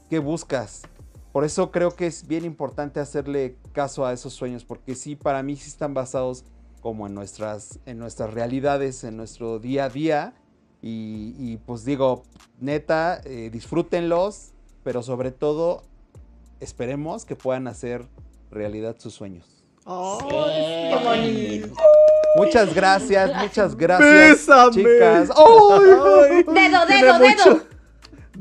[0.09, 0.84] qué buscas.
[1.32, 5.43] Por eso creo que es bien importante hacerle caso a esos sueños, porque sí, para
[5.43, 6.43] mí sí están basados
[6.82, 10.34] como en nuestras, en nuestras realidades, en nuestro día a día.
[10.82, 12.23] Y, y, pues digo,
[12.59, 14.51] neta, eh, disfrútenlos,
[14.84, 15.84] pero sobre todo
[16.59, 18.05] esperemos que puedan hacer
[18.49, 19.45] realidad sus sueños.
[19.86, 21.75] Qué bonito.
[22.36, 24.09] Muchas gracias, muchas gracias,
[24.47, 24.71] Bésame.
[24.71, 25.29] chicas.
[25.36, 26.43] ¡Ay!
[26.43, 27.70] Dedo, dedo, mucho- dedo.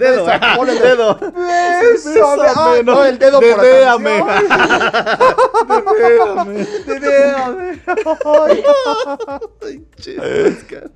[0.01, 1.19] Dedo, Besa, ponle el dedo.
[1.21, 2.43] Bésame.
[2.57, 4.25] Ay, no, el dedo por Dedéame.
[6.87, 7.83] Dedéame.
[9.61, 9.85] Ay.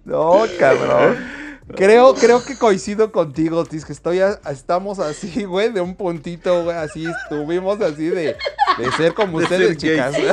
[0.04, 1.43] No, cabrón.
[1.66, 6.62] Creo, creo que coincido contigo, Tis, que estoy a- estamos así, güey, de un puntito,
[6.64, 8.36] güey, así estuvimos así de,
[8.78, 10.14] de ser como De ustedes, ser chicas.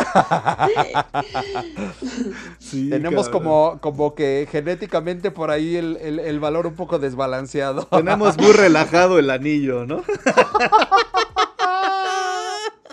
[2.59, 3.43] Sí, Tenemos cabrón.
[3.43, 7.85] como, como que genéticamente por ahí el, el- el valor un poco desbalanceado.
[7.85, 10.03] Tenemos muy relajado el anillo, ¿no?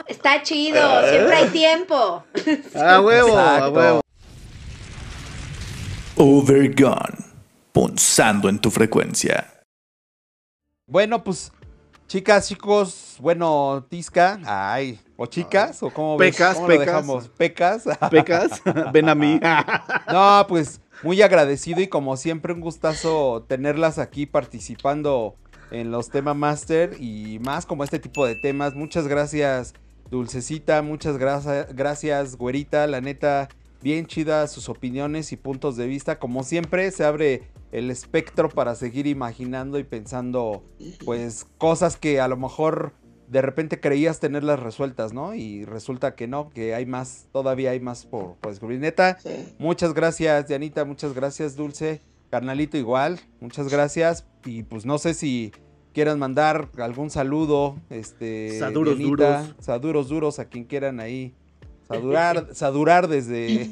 [0.07, 2.25] Está chido, siempre hay tiempo.
[2.75, 4.01] A huevo, a huevo.
[6.17, 7.28] Overgone.
[7.79, 9.63] Punzando en tu frecuencia.
[10.91, 11.53] Bueno, pues,
[12.09, 16.35] chicas, chicos, bueno, Tisca, ay, o chicas, o cómo ves?
[16.35, 16.87] Pecas, ¿Cómo lo pecas.
[16.87, 17.29] dejamos?
[17.29, 17.85] Pecas.
[18.11, 18.63] Pecas,
[18.93, 19.39] ven a mí.
[20.13, 25.37] No, pues muy agradecido y como siempre un gustazo tenerlas aquí participando
[25.71, 28.75] en los tema master y más como este tipo de temas.
[28.75, 29.75] Muchas gracias
[30.11, 33.49] Dulcecita, muchas gracias, gracias Güerita, la neta
[33.83, 36.19] bien chida sus opiniones y puntos de vista.
[36.19, 40.63] Como siempre se abre el espectro para seguir imaginando y pensando
[41.05, 42.93] pues cosas que a lo mejor
[43.29, 45.35] de repente creías tenerlas resueltas, ¿no?
[45.35, 48.81] Y resulta que no, que hay más, todavía hay más por, por descubrir.
[48.81, 49.55] Neta, Sí.
[49.59, 50.85] Muchas gracias, Dianita.
[50.85, 52.01] Muchas gracias, Dulce.
[52.31, 53.21] Carnalito, igual.
[53.41, 54.25] Muchas gracias.
[54.45, 55.53] Y pues no sé si
[55.93, 57.77] quieran mandar algún saludo.
[57.91, 58.59] Este.
[58.59, 59.57] Saduros Dianita, duros.
[59.59, 61.35] Saduros duros a quien quieran ahí.
[61.89, 63.71] Sadurar, sadurar desde,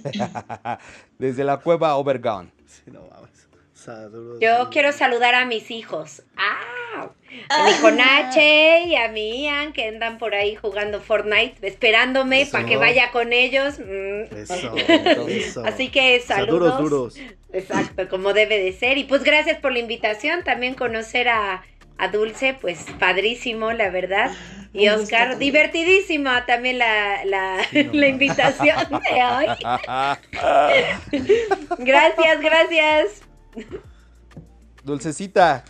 [1.18, 2.50] desde la cueva Overgone.
[2.66, 3.35] Sí, no mames.
[3.76, 4.38] Saludos.
[4.40, 6.22] Yo quiero saludar a mis hijos.
[6.36, 7.10] ¡Ah!
[7.50, 12.64] A mi Conache y a mi Ian que andan por ahí jugando Fortnite, esperándome para
[12.64, 13.78] que vaya con ellos.
[13.78, 14.34] Mm.
[14.34, 14.74] Eso,
[15.28, 15.62] eso.
[15.66, 16.70] Así que saludos.
[16.70, 17.18] Saduros duros.
[17.52, 18.96] Exacto, como debe de ser.
[18.96, 20.42] Y pues gracias por la invitación.
[20.42, 21.62] También conocer a
[21.98, 24.32] a Dulce, pues padrísimo, la verdad.
[24.72, 29.46] Y Oscar, divertidísima también la, la, la invitación de hoy.
[31.78, 33.22] gracias, gracias.
[34.84, 35.64] Dulcecita.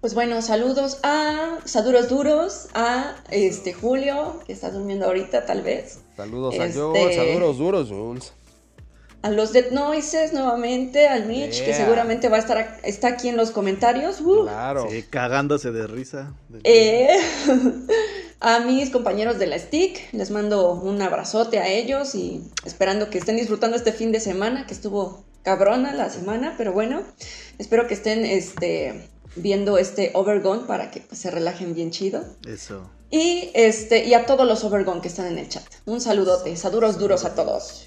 [0.00, 6.00] Pues bueno, saludos a Saduros Duros, a este Julio, que está durmiendo ahorita tal vez.
[6.16, 8.32] Saludos a Este- Jules, saludos duros, Jules.
[9.22, 13.38] A los Dead Noises nuevamente, al Mitch, que seguramente va a estar está aquí en
[13.38, 14.20] los comentarios.
[14.20, 14.42] Uh.
[14.42, 14.86] Claro.
[14.90, 16.34] Sí, cagándose de risa.
[16.64, 17.08] Eh,
[18.40, 23.16] a mis compañeros de la Stick, les mando un abrazote a ellos y esperando que
[23.16, 27.02] estén disfrutando este fin de semana, que estuvo cabrona la semana, pero bueno,
[27.58, 32.24] espero que estén este, viendo este Overgone para que pues, se relajen bien chido.
[32.48, 32.90] Eso.
[33.10, 35.62] Y, este, y a todos los Overgone que están en el chat.
[35.84, 37.86] Un saludote, saduros duros a todos.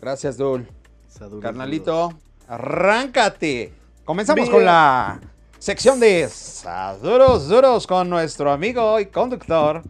[0.00, 0.66] Gracias, Dul.
[1.08, 2.14] Saduros, Carnalito,
[2.48, 3.72] arráncate.
[4.04, 4.52] Comenzamos Bien.
[4.52, 5.20] con la
[5.58, 9.82] sección de Saduros Duros con nuestro amigo y conductor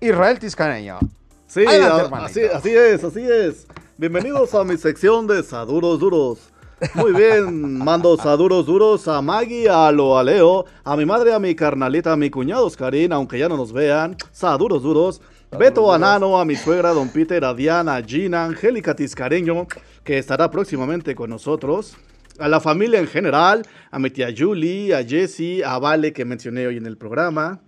[0.00, 0.98] Israel Tiscareño.
[1.46, 3.66] Sí, Adelante, así, así es, así es.
[4.00, 6.52] Bienvenidos a mi sección de Saduros Duros.
[6.94, 11.40] Muy bien, mando saduros duros a Maggie, a lo a Leo, a mi madre, a
[11.40, 14.16] mi carnalita, a mi cuñado Oscarín, aunque ya no nos vean.
[14.30, 15.20] Saduros duros.
[15.58, 19.66] Beto a Nano, a mi suegra, don Peter, a Diana, a Gina, Angélica Tiscareño,
[20.04, 21.96] que estará próximamente con nosotros.
[22.38, 26.68] A la familia en general, a mi tía Julie, a Jessie, a Vale, que mencioné
[26.68, 27.62] hoy en el programa.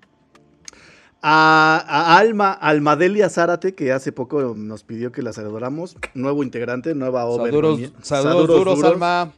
[1.22, 5.97] A, a Alma, Almadelia Zárate, que hace poco nos pidió que la saludáramos.
[6.14, 7.22] Nuevo integrante, nueva.
[7.22, 9.32] Saduros, saduros duros, Alma.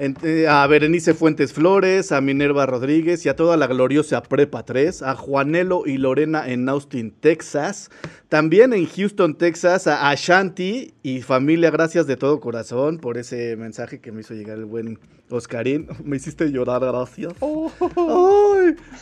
[0.00, 5.02] Eh, a Berenice Fuentes Flores, a Minerva Rodríguez y a toda la gloriosa Prepa 3,
[5.02, 7.90] a Juanelo y Lorena en Austin, Texas,
[8.28, 14.00] también en Houston, Texas, a Ashanti y familia, gracias de todo corazón por ese mensaje
[14.00, 14.98] que me hizo llegar el buen
[15.30, 15.86] Oscarín.
[16.04, 17.32] Me hiciste llorar, gracias.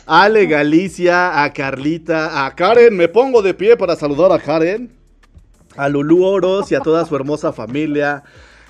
[0.05, 4.91] Ale Galicia, a Carlita, a Karen, me pongo de pie para saludar a Karen,
[5.75, 8.23] a Lulú Oros y a toda su hermosa familia.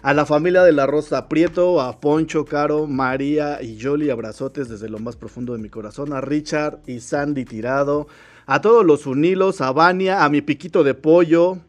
[0.03, 4.89] A la familia de la Rosa Prieto, a Poncho, Caro, María y Yoli, abrazotes desde
[4.89, 6.11] lo más profundo de mi corazón.
[6.11, 8.07] A Richard y Sandy Tirado.
[8.45, 11.59] A todos los unilos, a Vania, a mi piquito de pollo.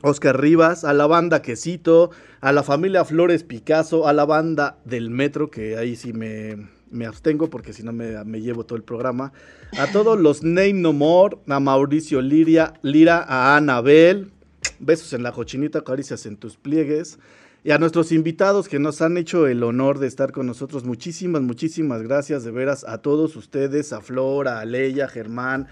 [0.00, 5.10] Oscar Rivas, a la banda Quesito, a la familia Flores Picasso, a la banda del
[5.10, 8.84] Metro, que ahí sí me, me abstengo porque si no me, me llevo todo el
[8.84, 9.32] programa.
[9.76, 14.30] A todos los Name No More, a Mauricio Liria, Lira, a Anabel.
[14.80, 17.18] Besos en la cochinita, caricias en tus pliegues.
[17.62, 21.42] Y a nuestros invitados que nos han hecho el honor de estar con nosotros, muchísimas,
[21.42, 25.68] muchísimas gracias de veras a todos ustedes, a Flor, a Leia, Germán,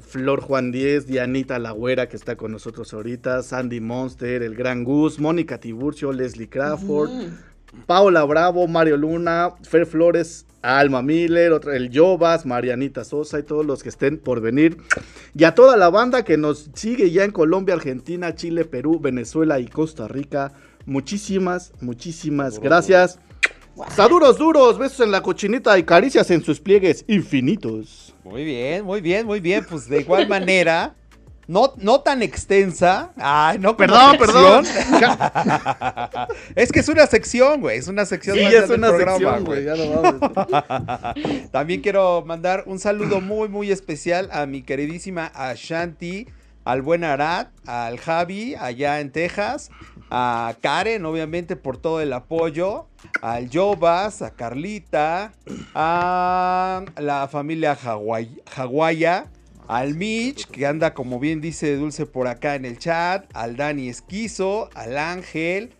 [0.00, 5.18] Flor Juan Diez, Dianita Lagüera que está con nosotros ahorita, Sandy Monster, el Gran Gus,
[5.18, 7.10] Mónica Tiburcio, Leslie Crawford,
[7.86, 13.64] Paula Bravo, Mario Luna, Fer Flores, Alma Miller, otra, el Jovas, Marianita Sosa y todos
[13.64, 14.76] los que estén por venir.
[15.34, 19.58] Y a toda la banda que nos sigue ya en Colombia, Argentina, Chile, Perú, Venezuela
[19.60, 20.52] y Costa Rica.
[20.84, 23.18] Muchísimas, muchísimas gracias.
[23.94, 28.14] Saduros duros, besos en la cochinita y caricias en sus pliegues infinitos.
[28.24, 29.64] Muy bien, muy bien, muy bien.
[29.68, 30.96] Pues de igual manera,
[31.48, 33.10] no, no tan extensa.
[33.16, 34.66] Ay, no Perdón, perdón.
[36.54, 37.78] es que es una sección, güey.
[37.78, 39.64] Es una sección Sí, más es una programa, sección, güey.
[39.64, 40.20] No.
[41.50, 46.28] También quiero mandar un saludo muy, muy especial a mi queridísima Ashanti,
[46.64, 49.70] al buen Arad, al Javi, allá en Texas,
[50.10, 52.88] a Karen, obviamente, por todo el apoyo,
[53.22, 55.32] al Jovas, a Carlita,
[55.74, 57.74] a la familia
[58.54, 59.30] Hawaya,
[59.68, 63.90] al Mitch, que anda, como bien dice Dulce por acá en el chat, al Dani
[63.90, 65.74] Esquizo, al Ángel,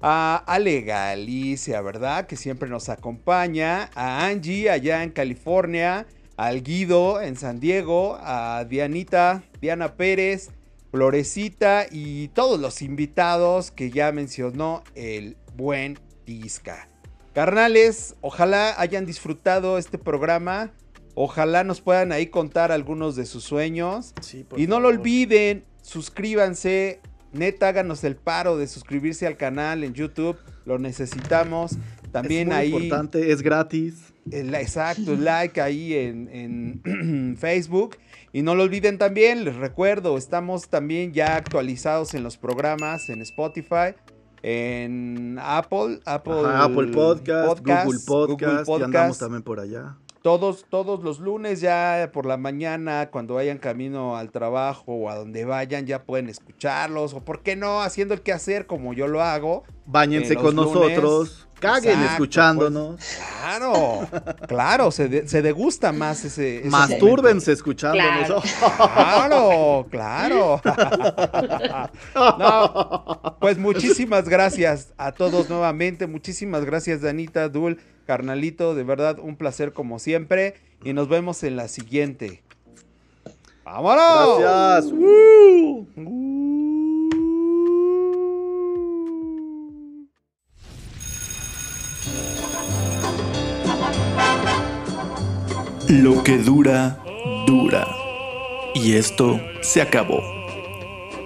[0.00, 2.26] a Ale Galicia, ¿verdad?
[2.26, 6.06] Que siempre nos acompaña, a Angie allá en California,
[6.36, 10.50] al Guido en San Diego, a Dianita, Diana Pérez,
[10.92, 16.88] Florecita y todos los invitados que ya mencionó el buen Tisca.
[17.34, 20.70] Carnales, ojalá hayan disfrutado este programa.
[21.14, 24.14] Ojalá nos puedan ahí contar algunos de sus sueños.
[24.20, 27.00] Sí, Y no lo olviden, suscríbanse.
[27.32, 30.36] Neta, háganos el paro de suscribirse al canal en YouTube.
[30.64, 31.76] Lo necesitamos.
[32.12, 32.72] También es muy ahí.
[32.74, 34.12] importante, es gratis.
[34.30, 36.28] el- exacto, like ahí en,
[36.84, 37.96] en Facebook.
[38.34, 43.20] Y no lo olviden también, les recuerdo, estamos también ya actualizados en los programas en
[43.22, 43.94] Spotify,
[44.42, 49.96] en Apple, Apple, Ajá, Apple Podcast, Podcast, Google Podcast, Google ya andamos también por allá.
[50.22, 55.16] Todos, todos los lunes ya por la mañana, cuando vayan camino al trabajo o a
[55.16, 57.12] donde vayan, ya pueden escucharlos.
[57.12, 59.64] O por qué no, haciendo el quehacer como yo lo hago.
[59.84, 60.72] Báñense En con lunes.
[60.74, 63.00] nosotros, caguen Exacto, escuchándonos.
[63.40, 64.08] Claro,
[64.46, 66.60] claro, se, de- se degusta más ese.
[66.60, 68.44] ese Mastúrbense escuchándonos.
[68.76, 70.60] Claro, claro.
[72.38, 76.06] No, pues muchísimas gracias a todos nuevamente.
[76.06, 78.74] Muchísimas gracias, Danita, Dul, carnalito.
[78.74, 80.54] De verdad, un placer como siempre.
[80.84, 82.42] Y nos vemos en la siguiente.
[83.64, 84.40] ¡Vámonos!
[84.40, 84.92] Gracias.
[84.92, 85.86] ¡Woo!
[95.88, 96.98] Lo que dura,
[97.46, 97.86] dura.
[98.74, 100.22] Y esto se acabó.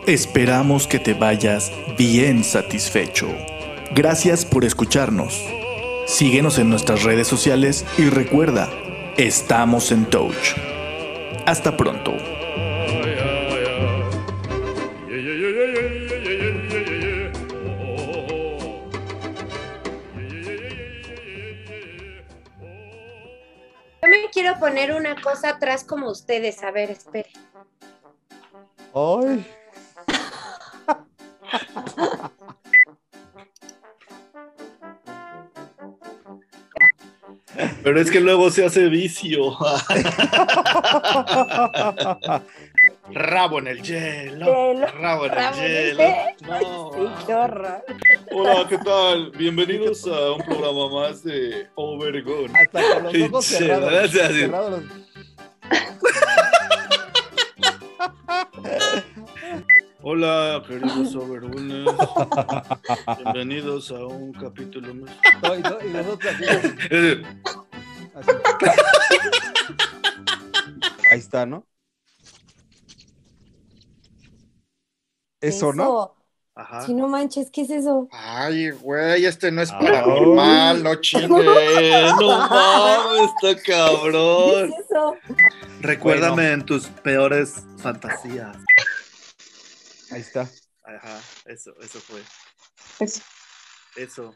[0.07, 3.28] Esperamos que te vayas bien satisfecho.
[3.94, 5.40] Gracias por escucharnos.
[6.07, 8.70] Síguenos en nuestras redes sociales y recuerda,
[9.16, 10.55] estamos en Touch.
[11.47, 12.12] Hasta pronto.
[24.01, 26.62] Yo me quiero poner una cosa atrás como ustedes.
[26.62, 27.31] A ver, espere.
[28.95, 29.45] Ay.
[37.83, 39.57] Pero es que luego se hace vicio.
[43.11, 44.73] Rabo en el hielo.
[44.73, 44.87] Hielo.
[45.01, 46.05] Rabo en el Rabo en el hielo.
[46.47, 46.91] No.
[46.95, 47.85] Sí, qué horror.
[48.33, 49.31] Hola, ¿qué tal?
[49.33, 52.53] Bienvenidos a un programa más de Overgone.
[52.59, 53.91] Hasta con los ojos cerrados.
[53.93, 54.33] gracias.
[54.33, 55.07] cerrados los-
[60.16, 61.85] Hola, queridos Overgones.
[63.24, 65.11] Bienvenidos a un capítulo más.
[65.43, 67.23] No, y, no- y nosotros así, así.
[71.11, 71.66] Ahí está, ¿no?
[75.41, 76.15] Eso, ¿no?
[76.55, 76.83] Ajá.
[76.83, 78.07] Si no manches, ¿qué es eso?
[78.12, 79.87] Ay, güey, este no es Ay.
[79.89, 81.27] paranormal, no chingue.
[81.81, 84.73] Eh, no mames, está ¿Qué cabrón.
[84.73, 85.16] es eso?
[85.81, 88.57] Recuérdame en tus peores fantasías.
[90.11, 90.49] Ahí está.
[90.85, 92.23] Ajá, eso, eso fue.
[93.01, 93.23] Eso.
[93.97, 94.35] Eso.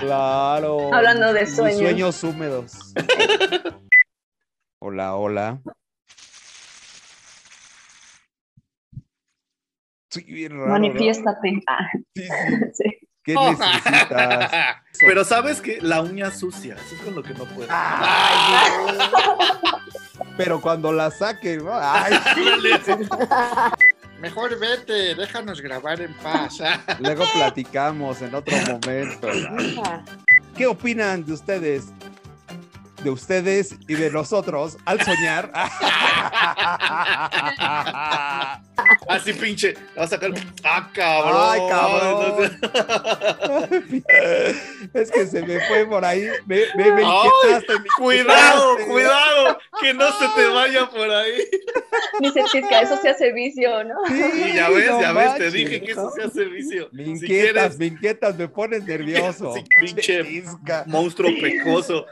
[0.00, 0.92] Claro.
[0.92, 1.80] Hablando de Mis sueños.
[1.80, 2.72] sueños húmedos.
[4.80, 5.60] Hola, hola.
[10.10, 10.66] Sí, bien raro.
[10.66, 10.72] ¿no?
[10.72, 11.62] Manifiéstate.
[11.66, 12.28] Ah, Sí, sí.
[12.74, 12.98] sí.
[13.24, 14.08] ¿Qué necesitas?
[15.00, 17.68] Pero sabes que la uña sucia, eso es con lo que no puedo.
[20.36, 21.72] Pero cuando la saque, ¿no?
[21.74, 22.14] Ay,
[24.20, 26.60] Mejor vete, déjanos grabar en paz.
[26.60, 26.80] ah.
[27.00, 29.28] luego platicamos en otro momento.
[30.56, 31.86] ¿Qué opinan de ustedes?
[33.04, 35.52] De ustedes y de nosotros al soñar.
[39.08, 40.30] Así pinche, va a sacar.
[40.64, 41.48] ¡Ah, cabrón!
[41.50, 42.58] Ay, cabrón.
[43.48, 44.54] No sé.
[44.94, 46.26] es que se me fue por ahí.
[46.46, 48.92] Me, me, me Ay, inquietaste, me Cuidado, inquietaste.
[48.92, 51.32] cuidado, que no se te vaya por ahí.
[52.20, 53.94] Dice Chica, eso se hace vicio, ¿no?
[54.06, 56.88] Sí, Y ya ves, no ya ves, te dije que eso se hace vicio.
[56.92, 59.54] Me Si inquietas, quieres, me inquietas, me pones nervioso.
[59.54, 60.42] Sí, pinche
[60.86, 62.06] monstruo pecoso.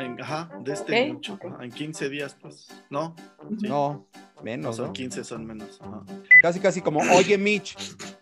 [0.00, 1.12] En- Ajá, de este ¿Ok?
[1.14, 1.38] mucho.
[1.60, 2.68] En 15 días, pues.
[2.90, 3.14] ¿No?
[3.60, 3.68] Sí.
[3.68, 4.06] No,
[4.36, 4.92] No menos, son ¿no?
[4.92, 5.78] 15, son menos.
[5.80, 6.02] Ajá.
[6.40, 7.76] Casi, casi como, oye, Mitch,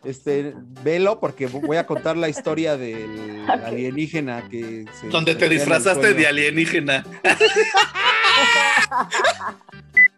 [0.05, 5.09] este, velo porque voy a contar la historia del alienígena que se...
[5.09, 7.05] Donde te disfrazaste de alienígena.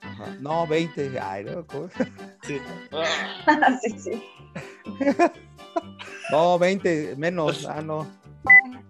[0.03, 0.37] Ajá.
[0.41, 1.19] No, 20.
[1.21, 1.89] Ay, no, ¿cómo?
[2.43, 2.59] Sí.
[3.83, 4.23] sí, sí.
[6.33, 7.67] No, 20, menos.
[7.67, 8.07] Ah, no.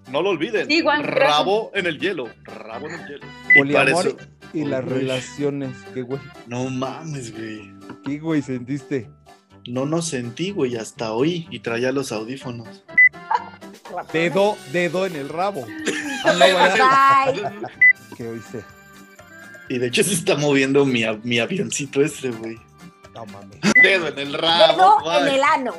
[0.08, 0.66] No lo olviden.
[0.66, 2.28] Sí, Juan, Rabo en el hielo.
[2.44, 3.26] Rabo en el hielo.
[3.54, 4.16] Y Poliamor
[4.52, 4.90] y las Uy.
[4.90, 5.76] relaciones.
[5.94, 6.20] ¿Qué güey?
[6.46, 7.72] No mames, güey.
[8.04, 9.10] ¿Qué güey sentiste?
[9.66, 11.46] No nos sentí, güey, hasta hoy.
[11.50, 12.84] Y traía los audífonos.
[14.12, 15.66] Dedo, dedo en el rabo.
[16.22, 17.32] Ah.
[18.14, 18.62] ¿Qué oíste?
[19.70, 22.58] Y de hecho se está moviendo mi, mi avioncito este, güey.
[23.14, 23.58] No mames.
[23.82, 24.98] Dedo en el rabo.
[25.02, 25.72] Dedo en el ano.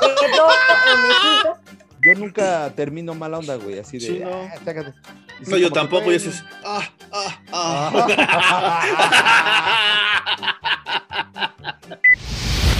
[0.00, 0.48] Dedo
[0.92, 1.73] en el.
[2.04, 3.78] Yo nunca termino mala onda, güey.
[3.78, 4.06] Así de.
[4.06, 4.30] Sí, no.
[4.30, 4.92] "Ah, chácate".
[5.40, 6.10] Y sí, No, yo tampoco.
[6.10, 6.82] Y dices, ah,
[7.12, 7.90] ah, ah.